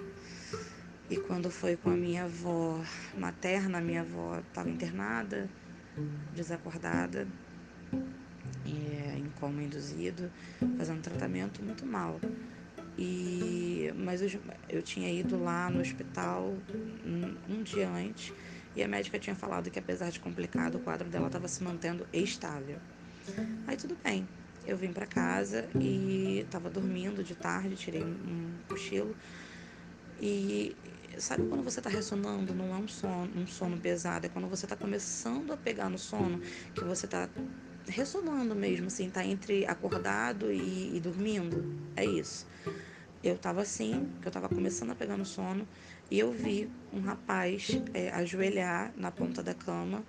E 1.10 1.16
quando 1.18 1.50
foi 1.50 1.76
com 1.76 1.90
a 1.90 1.96
minha 1.96 2.24
avó 2.24 2.80
materna, 3.18 3.78
a 3.78 3.80
minha 3.82 4.00
avó 4.00 4.38
estava 4.38 4.70
internada, 4.70 5.48
desacordada, 6.34 7.26
é, 8.66 9.18
em 9.18 9.28
coma 9.38 9.62
induzido, 9.62 10.30
fazendo 10.78 11.00
tratamento 11.00 11.62
muito 11.62 11.84
mal. 11.84 12.20
E, 12.98 13.92
mas 13.96 14.20
eu, 14.20 14.40
eu 14.68 14.82
tinha 14.82 15.10
ido 15.10 15.42
lá 15.42 15.70
no 15.70 15.80
hospital 15.80 16.54
um, 17.04 17.54
um 17.54 17.62
dia 17.62 17.88
antes 17.88 18.32
e 18.76 18.82
a 18.82 18.88
médica 18.88 19.18
tinha 19.18 19.34
falado 19.34 19.70
que 19.70 19.78
apesar 19.78 20.10
de 20.10 20.20
complicado, 20.20 20.76
o 20.76 20.80
quadro 20.80 21.08
dela 21.08 21.26
estava 21.26 21.48
se 21.48 21.62
mantendo 21.62 22.06
estável. 22.12 22.78
Aí 23.66 23.76
tudo 23.76 23.96
bem, 24.02 24.26
eu 24.66 24.76
vim 24.76 24.92
para 24.92 25.06
casa 25.06 25.68
e 25.80 26.40
estava 26.40 26.68
dormindo 26.70 27.22
de 27.22 27.34
tarde, 27.34 27.76
tirei 27.76 28.02
um 28.02 28.50
cochilo 28.68 29.16
e 30.20 30.76
sabe 31.18 31.46
quando 31.48 31.62
você 31.62 31.80
está 31.80 31.90
ressonando, 31.90 32.54
não 32.54 32.74
é 32.74 32.78
um 32.78 32.88
sono, 32.88 33.30
um 33.36 33.46
sono 33.46 33.78
pesado, 33.78 34.26
é 34.26 34.28
quando 34.28 34.48
você 34.48 34.66
está 34.66 34.76
começando 34.76 35.52
a 35.52 35.56
pegar 35.56 35.88
no 35.88 35.98
sono, 35.98 36.40
que 36.74 36.84
você 36.84 37.06
está 37.06 37.28
ressonando 37.88 38.54
mesmo, 38.54 38.86
assim, 38.86 39.10
tá 39.10 39.24
entre 39.24 39.66
acordado 39.66 40.52
e, 40.52 40.96
e 40.96 41.00
dormindo. 41.00 41.64
É 41.96 42.04
isso. 42.04 42.46
Eu 43.22 43.34
estava 43.34 43.62
assim, 43.62 44.08
que 44.20 44.26
eu 44.26 44.30
estava 44.30 44.48
começando 44.48 44.90
a 44.90 44.94
pegar 44.94 45.16
no 45.16 45.24
sono, 45.24 45.66
e 46.10 46.18
eu 46.18 46.32
vi 46.32 46.70
um 46.92 47.00
rapaz 47.00 47.68
é, 47.94 48.10
ajoelhar 48.10 48.92
na 48.96 49.10
ponta 49.10 49.42
da 49.42 49.54
cama, 49.54 50.04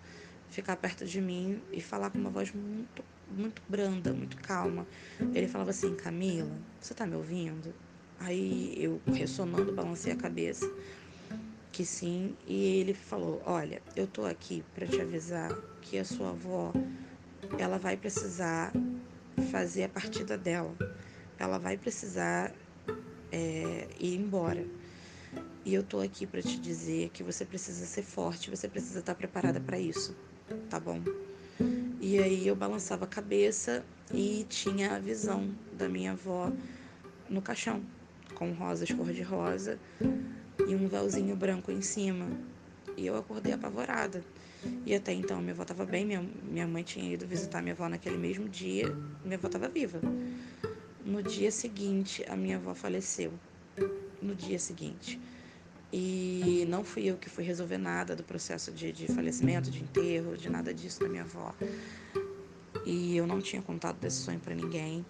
ficar 0.50 0.76
perto 0.76 1.06
de 1.06 1.22
mim 1.22 1.62
e 1.72 1.82
falar 1.82 2.10
com 2.10 2.18
uma 2.18 2.30
voz 2.30 2.52
muito, 2.54 3.04
muito 3.30 3.62
branda, 3.68 4.14
muito 4.14 4.38
calma. 4.38 4.86
Ele 5.34 5.48
falava 5.48 5.70
assim: 5.70 5.96
Camila, 5.96 6.52
você 6.80 6.94
está 6.94 7.06
me 7.06 7.16
ouvindo? 7.16 7.74
Aí 8.20 8.74
eu, 8.78 9.02
ressonando, 9.08 9.74
balancei 9.74 10.12
a 10.14 10.16
cabeça 10.16 10.66
que 11.74 11.84
sim, 11.84 12.38
e 12.46 12.80
ele 12.80 12.94
falou: 12.94 13.42
"Olha, 13.46 13.82
eu 13.96 14.06
tô 14.08 14.24
aqui 14.26 14.64
para 14.76 14.88
te 14.88 15.02
avisar 15.02 15.52
que 15.82 15.98
a 15.98 16.06
sua 16.06 16.30
avó 16.30 16.72
ela 17.58 17.80
vai 17.80 17.98
precisar 17.98 18.72
fazer 19.52 19.84
a 19.84 19.90
partida 19.90 20.38
dela. 20.38 20.78
Ela 21.38 21.58
vai 21.58 21.76
precisar 21.76 22.54
é, 23.32 23.90
ir 24.00 24.16
embora. 24.16 24.66
E 25.66 25.74
eu 25.74 25.84
tô 25.84 26.00
aqui 26.00 26.28
para 26.28 26.44
te 26.44 26.60
dizer 26.60 27.10
que 27.10 27.24
você 27.24 27.44
precisa 27.44 27.86
ser 27.88 28.04
forte, 28.04 28.52
você 28.52 28.68
precisa 28.68 29.00
estar 29.00 29.16
preparada 29.16 29.60
para 29.60 29.80
isso, 29.80 30.16
tá 30.70 30.80
bom?" 30.80 31.02
E 32.00 32.20
aí 32.20 32.48
eu 32.48 32.56
balançava 32.56 33.06
a 33.06 33.08
cabeça 33.08 33.84
e 34.14 34.46
tinha 34.48 34.96
a 34.96 35.00
visão 35.00 35.56
da 35.72 35.90
minha 35.90 36.12
avó 36.12 36.52
no 37.30 37.42
caixão 37.42 37.82
com 38.34 38.52
rosas 38.54 38.92
cor-de-rosa 38.92 39.80
e 40.68 40.76
um 40.76 40.88
véuzinho 40.88 41.36
branco 41.36 41.72
em 41.72 41.82
cima. 41.82 42.28
E 42.98 43.06
eu 43.06 43.18
acordei 43.18 43.54
apavorada. 43.54 44.24
E 44.86 44.96
até 44.96 45.12
então 45.14 45.42
minha 45.42 45.54
avó 45.54 45.64
estava 45.64 45.86
bem, 45.86 46.06
minha, 46.06 46.24
minha 46.44 46.68
mãe 46.68 46.84
tinha 46.84 47.14
ido 47.14 47.28
visitar 47.28 47.62
minha 47.62 47.74
avó 47.74 47.90
naquele 47.90 48.18
mesmo 48.18 48.48
dia, 48.48 48.96
minha 49.24 49.38
avó 49.38 49.48
estava 49.48 49.68
viva. 49.68 50.00
No 51.06 51.22
dia 51.22 51.52
seguinte, 51.52 52.24
a 52.30 52.36
minha 52.36 52.56
avó 52.56 52.74
faleceu. 52.74 53.34
No 54.22 54.34
dia 54.34 54.58
seguinte. 54.58 55.20
E 55.92 56.66
não 56.70 56.84
fui 56.84 57.06
eu 57.06 57.18
que 57.18 57.30
fui 57.30 57.44
resolver 57.44 57.78
nada 57.78 58.16
do 58.16 58.24
processo 58.24 58.72
de, 58.72 58.92
de 58.92 59.08
falecimento, 59.08 59.70
de 59.70 59.84
enterro, 59.84 60.36
de 60.36 60.50
nada 60.50 60.74
disso 60.74 61.02
da 61.02 61.10
minha 61.10 61.24
avó. 61.24 61.54
E 62.86 63.16
eu 63.16 63.28
não 63.28 63.40
tinha 63.42 63.62
contado 63.62 64.00
desse 64.00 64.18
sonho 64.18 64.40
para 64.40 64.56
ninguém. 64.56 65.06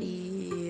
E 0.00 0.61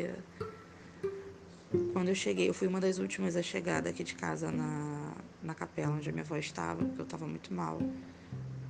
quando 2.02 2.08
eu 2.08 2.16
cheguei, 2.16 2.48
eu 2.48 2.54
fui 2.54 2.66
uma 2.66 2.80
das 2.80 2.98
últimas 2.98 3.36
a 3.36 3.42
chegar 3.42 3.80
daqui 3.80 4.02
de 4.02 4.16
casa 4.16 4.50
na, 4.50 5.14
na 5.40 5.54
capela 5.54 5.92
onde 5.92 6.08
a 6.08 6.12
minha 6.12 6.24
avó 6.24 6.36
estava, 6.36 6.84
porque 6.84 7.00
eu 7.00 7.04
estava 7.04 7.28
muito 7.28 7.54
mal. 7.54 7.78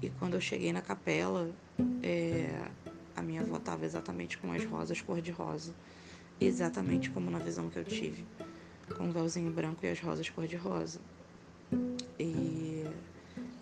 E 0.02 0.10
quando 0.10 0.34
eu 0.34 0.40
cheguei 0.40 0.70
na 0.70 0.82
capela, 0.82 1.50
é, 2.02 2.50
a 3.16 3.22
minha 3.22 3.40
avó 3.40 3.56
estava 3.56 3.86
exatamente 3.86 4.36
com 4.36 4.52
as 4.52 4.62
rosas 4.66 5.00
cor-de-rosa. 5.00 5.74
Exatamente 6.38 7.08
como 7.08 7.30
na 7.30 7.38
visão 7.38 7.70
que 7.70 7.78
eu 7.78 7.84
tive. 7.84 8.26
Com 8.98 9.08
o 9.08 9.12
véuzinho 9.12 9.50
branco 9.50 9.86
e 9.86 9.88
as 9.88 9.98
rosas 9.98 10.28
cor-de-rosa. 10.28 11.00
E 12.18 12.84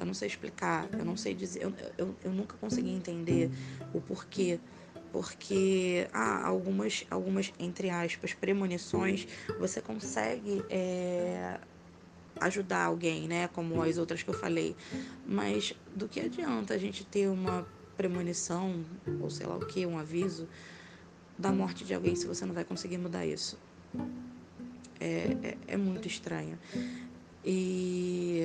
eu 0.00 0.04
não 0.04 0.14
sei 0.14 0.26
explicar, 0.26 0.88
eu 0.92 1.04
não 1.04 1.16
sei 1.16 1.32
dizer, 1.32 1.62
eu, 1.62 1.72
eu, 1.96 2.16
eu 2.24 2.32
nunca 2.32 2.56
consegui 2.56 2.90
entender 2.90 3.48
o 3.94 4.00
porquê 4.00 4.58
porque 5.12 6.08
há 6.12 6.46
algumas, 6.46 7.04
algumas 7.10 7.52
entre 7.58 7.90
aspas, 7.90 8.32
premonições, 8.34 9.26
você 9.58 9.80
consegue 9.80 10.62
é, 10.68 11.58
ajudar 12.40 12.84
alguém, 12.84 13.28
né? 13.28 13.48
Como 13.48 13.82
as 13.82 13.98
outras 13.98 14.22
que 14.22 14.30
eu 14.30 14.34
falei. 14.34 14.76
Mas 15.26 15.74
do 15.94 16.08
que 16.08 16.20
adianta 16.20 16.74
a 16.74 16.78
gente 16.78 17.04
ter 17.04 17.28
uma 17.28 17.66
premonição, 17.96 18.84
ou 19.20 19.30
sei 19.30 19.46
lá 19.46 19.56
o 19.56 19.66
que, 19.66 19.84
um 19.84 19.98
aviso 19.98 20.48
da 21.38 21.52
morte 21.52 21.84
de 21.84 21.94
alguém 21.94 22.14
se 22.14 22.26
você 22.26 22.44
não 22.44 22.54
vai 22.54 22.64
conseguir 22.64 22.98
mudar 22.98 23.26
isso? 23.26 23.58
É, 24.98 25.36
é, 25.42 25.56
é 25.68 25.76
muito 25.76 26.06
estranho. 26.06 26.58
E 27.44 28.42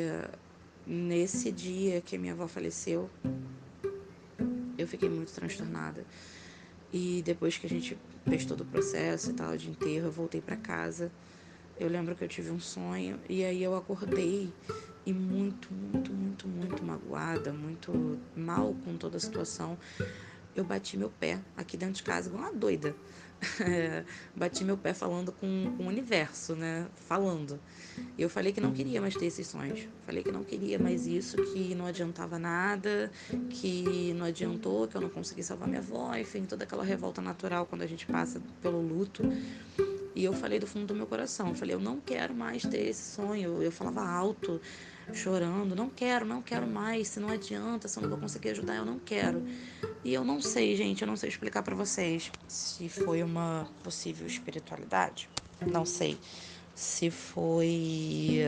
nesse 0.86 1.52
dia 1.52 2.02
que 2.02 2.18
minha 2.18 2.34
avó 2.34 2.48
faleceu, 2.48 3.10
eu 4.78 4.88
fiquei 4.88 5.10
muito 5.10 5.34
transtornada. 5.34 6.06
E 6.92 7.22
depois 7.26 7.58
que 7.58 7.66
a 7.66 7.70
gente 7.70 7.98
fez 8.28 8.46
todo 8.46 8.62
o 8.62 8.66
processo 8.66 9.32
e 9.32 9.34
tal 9.34 9.56
de 9.58 9.70
enterro, 9.70 10.08
eu 10.08 10.12
voltei 10.12 10.42
para 10.42 10.56
casa. 10.56 11.12
Eu 11.78 11.90
lembro 11.90 12.16
que 12.16 12.24
eu 12.24 12.28
tive 12.28 12.52
um 12.52 12.60
sonho 12.60 13.20
e 13.30 13.44
aí 13.44 13.62
eu 13.62 13.76
acordei 13.76 14.52
e 15.06 15.14
muito, 15.14 15.74
muito, 15.74 16.12
muito, 16.12 16.48
muito 16.48 16.84
magoada, 16.84 17.52
muito 17.52 18.20
mal 18.36 18.74
com 18.84 18.98
toda 18.98 19.18
a 19.18 19.20
situação. 19.20 19.78
Eu 20.56 20.64
bati 20.64 20.98
meu 20.98 21.10
pé 21.10 21.40
aqui 21.58 21.76
dentro 21.76 21.96
de 21.96 22.04
casa 22.04 22.30
igual 22.30 22.44
uma 22.44 22.54
doida. 22.54 22.96
Bati 24.36 24.64
meu 24.64 24.78
pé 24.78 24.94
falando 24.94 25.32
com, 25.32 25.74
com 25.78 25.84
o 25.84 25.88
universo, 25.88 26.56
né? 26.56 26.88
Falando. 26.96 27.60
Eu 28.18 28.30
falei 28.30 28.52
que 28.52 28.60
não 28.62 28.72
queria 28.72 29.02
mais 29.02 29.16
ter 29.16 29.26
esses 29.26 29.48
sonhos. 29.48 29.88
Falei 30.06 30.24
que 30.24 30.32
não 30.32 30.44
queria 30.44 30.78
mais 30.78 31.08
isso, 31.08 31.38
que 31.38 31.74
não 31.76 31.86
adiantava 31.86 32.38
nada, 32.38 33.12
que 33.50 34.14
não 34.14 34.26
adiantou, 34.26 34.88
que 34.88 34.96
eu 34.96 35.02
não 35.02 35.10
consegui 35.10 35.44
salvar 35.44 35.68
minha 35.68 35.82
avó, 35.82 36.16
enfim, 36.16 36.46
toda 36.46 36.64
aquela 36.64 36.84
revolta 36.84 37.22
natural 37.22 37.66
quando 37.66 37.82
a 37.82 37.88
gente 37.88 38.06
passa 38.06 38.42
pelo 38.62 38.82
luto. 38.82 39.24
E 40.16 40.24
eu 40.24 40.32
falei 40.32 40.60
do 40.60 40.66
fundo 40.66 40.88
do 40.88 40.96
meu 40.96 41.06
coração, 41.06 41.50
eu 41.50 41.56
falei, 41.56 41.76
eu 41.76 41.80
não 41.80 42.00
quero 42.00 42.34
mais 42.34 42.64
ter 42.64 42.88
esse 42.88 43.16
sonho. 43.16 43.62
Eu 43.62 43.72
falava 43.72 44.02
alto, 44.02 44.62
chorando, 45.14 45.76
não 45.76 45.90
quero, 45.90 46.26
não 46.26 46.42
quero 46.42 46.68
mais, 46.68 47.10
se 47.10 47.20
não 47.20 47.30
adianta, 47.30 47.88
se 47.88 47.98
eu 47.98 48.04
não 48.04 48.10
vou 48.10 48.20
conseguir 48.20 48.50
ajudar, 48.50 48.76
eu 48.76 48.86
não 48.86 49.00
quero. 49.00 49.46
E 50.04 50.14
eu 50.14 50.24
não 50.24 50.42
sei, 50.42 50.76
gente, 50.76 51.02
eu 51.02 51.08
não 51.08 51.16
sei 51.16 51.30
explicar 51.30 51.64
para 51.64 51.76
vocês 51.76 52.32
se 52.48 52.90
foi 52.90 53.24
uma 53.24 53.68
possível 53.84 54.26
espiritualidade, 54.28 55.30
não 55.66 55.86
sei 55.86 56.18
se 56.74 57.10
foi 57.10 58.42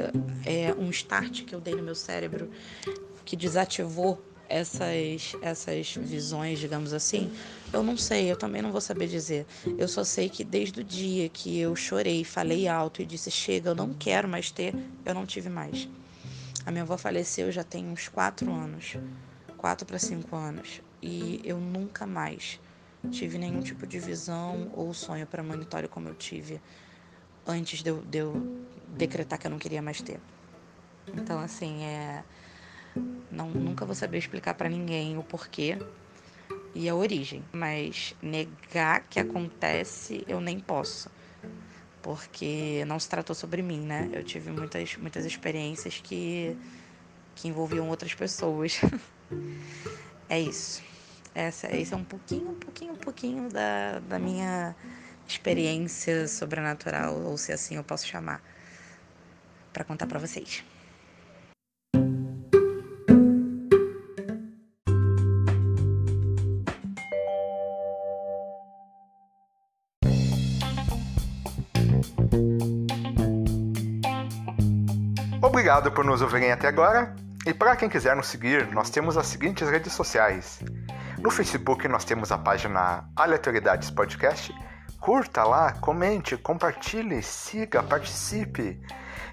é, 0.46 0.74
um 0.78 0.90
start 0.90 1.46
que 1.46 1.56
eu 1.56 1.62
dei 1.62 1.74
no 1.74 1.82
meu 1.82 1.96
cérebro 1.96 2.52
que 3.24 3.36
desativou 3.36 4.22
essas, 4.50 5.36
essas 5.42 5.94
visões, 5.96 6.60
digamos 6.60 6.94
assim, 6.94 7.32
eu 7.72 7.84
não 7.84 7.98
sei, 7.98 8.32
eu 8.32 8.38
também 8.38 8.62
não 8.62 8.72
vou 8.72 8.82
saber 8.82 9.08
dizer. 9.08 9.46
Eu 9.78 9.88
só 9.88 10.04
sei 10.04 10.30
que 10.30 10.44
desde 10.44 10.82
o 10.82 10.84
dia 10.84 11.28
que 11.30 11.60
eu 11.60 11.76
chorei, 11.76 12.24
falei 12.24 12.68
alto 12.68 13.02
e 13.02 13.06
disse 13.06 13.30
chega, 13.30 13.70
eu 13.72 13.76
não 13.76 13.94
quero 13.94 14.28
mais 14.28 14.52
ter, 14.52 14.74
eu 15.06 15.14
não 15.14 15.26
tive 15.26 15.50
mais. 15.50 15.88
A 16.68 16.72
minha 16.72 16.84
avó 16.84 16.98
faleceu 16.98 17.50
já 17.50 17.64
tem 17.64 17.88
uns 17.88 18.10
quatro 18.10 18.52
anos, 18.52 18.98
quatro 19.56 19.86
para 19.86 19.98
cinco 19.98 20.36
anos, 20.36 20.82
e 21.02 21.40
eu 21.46 21.62
nunca 21.62 22.06
mais 22.06 22.60
tive 23.10 23.38
nenhum 23.38 23.62
tipo 23.62 23.88
de 23.88 23.98
visão 23.98 24.70
ou 24.74 24.94
sonho 24.94 25.26
para 25.26 25.42
monitório 25.42 25.88
como 25.88 26.10
eu 26.10 26.14
tive 26.14 26.60
antes 27.48 27.82
de 27.82 27.90
eu, 27.90 28.02
de 28.02 28.18
eu 28.18 28.68
decretar 28.86 29.40
que 29.40 29.48
eu 29.48 29.52
não 29.52 29.58
queria 29.58 29.82
mais 29.82 30.02
ter. 30.02 30.20
Então, 31.14 31.40
assim, 31.40 31.86
é. 31.86 32.22
Não, 33.32 33.50
nunca 33.50 33.86
vou 33.86 33.96
saber 33.96 34.18
explicar 34.18 34.54
para 34.54 34.68
ninguém 34.68 35.18
o 35.18 35.24
porquê 35.24 35.78
e 36.76 36.90
a 36.90 36.96
origem, 36.96 37.46
mas 37.54 38.14
negar 38.22 39.06
que 39.08 39.22
acontece 39.22 40.26
eu 40.28 40.42
nem 40.42 40.60
posso, 40.60 41.10
porque 42.02 42.84
não 42.86 43.00
se 43.00 43.10
tratou 43.10 43.36
sobre 43.36 43.62
mim, 43.62 43.80
né? 43.80 44.10
Eu 44.14 44.24
tive 44.24 44.52
muitas, 44.52 44.96
muitas 44.98 45.26
experiências 45.26 46.00
que, 46.00 46.56
que 47.36 47.48
envolviam 47.48 47.90
outras 47.90 48.14
pessoas. 48.14 48.80
é 50.30 50.40
isso. 50.40 50.82
Essa, 51.34 51.76
esse 51.76 51.94
é 51.94 51.98
um 51.98 52.04
pouquinho, 52.04 52.50
um 52.50 52.56
pouquinho, 52.56 52.94
um 52.94 52.98
pouquinho 52.98 53.50
da, 53.50 54.00
da 54.00 54.18
minha 54.18 54.76
experiência 55.28 56.28
sobrenatural, 56.28 57.16
ou 57.22 57.38
se 57.38 57.52
assim 57.52 57.76
eu 57.76 57.84
posso 57.84 58.08
chamar, 58.08 58.42
para 59.72 59.84
contar 59.84 60.08
para 60.08 60.18
vocês. 60.18 60.64
Obrigado 75.68 75.92
por 75.92 76.06
nos 76.06 76.22
ouvirem 76.22 76.50
até 76.50 76.70
agora. 76.70 77.14
E 77.46 77.54
para 77.54 77.76
quem 77.76 77.90
quiser 77.90 78.16
nos 78.16 78.28
seguir, 78.28 78.72
nós 78.72 78.90
temos 78.90 79.18
as 79.18 79.28
seguintes 79.28 79.70
redes 79.70 79.92
sociais. 79.92 80.62
No 81.20 81.30
Facebook 81.30 81.86
nós 81.90 82.06
temos 82.06 82.32
a 82.32 82.38
página 82.38 83.04
Aleatoriedades 83.14 83.92
Podcast 83.92 84.56
Curta 85.02 85.44
lá, 85.44 85.74
comente, 85.74 86.38
compartilhe, 86.38 87.22
siga, 87.22 87.84
participe. 87.84 88.80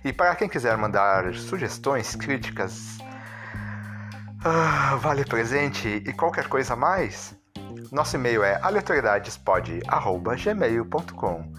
E 0.05 0.13
para 0.13 0.35
quem 0.35 0.49
quiser 0.49 0.77
mandar 0.77 1.33
sugestões, 1.35 2.17
críticas, 2.17 2.99
uh, 4.45 4.99
vale 4.99 5.25
presente 5.25 6.03
e 6.05 6.13
qualquer 6.13 6.49
coisa 6.49 6.75
mais, 6.75 7.39
nosso 7.93 8.17
e-mail 8.17 8.43
é 8.43 8.59
aleatoriedadespod.gmail.com 8.61 11.53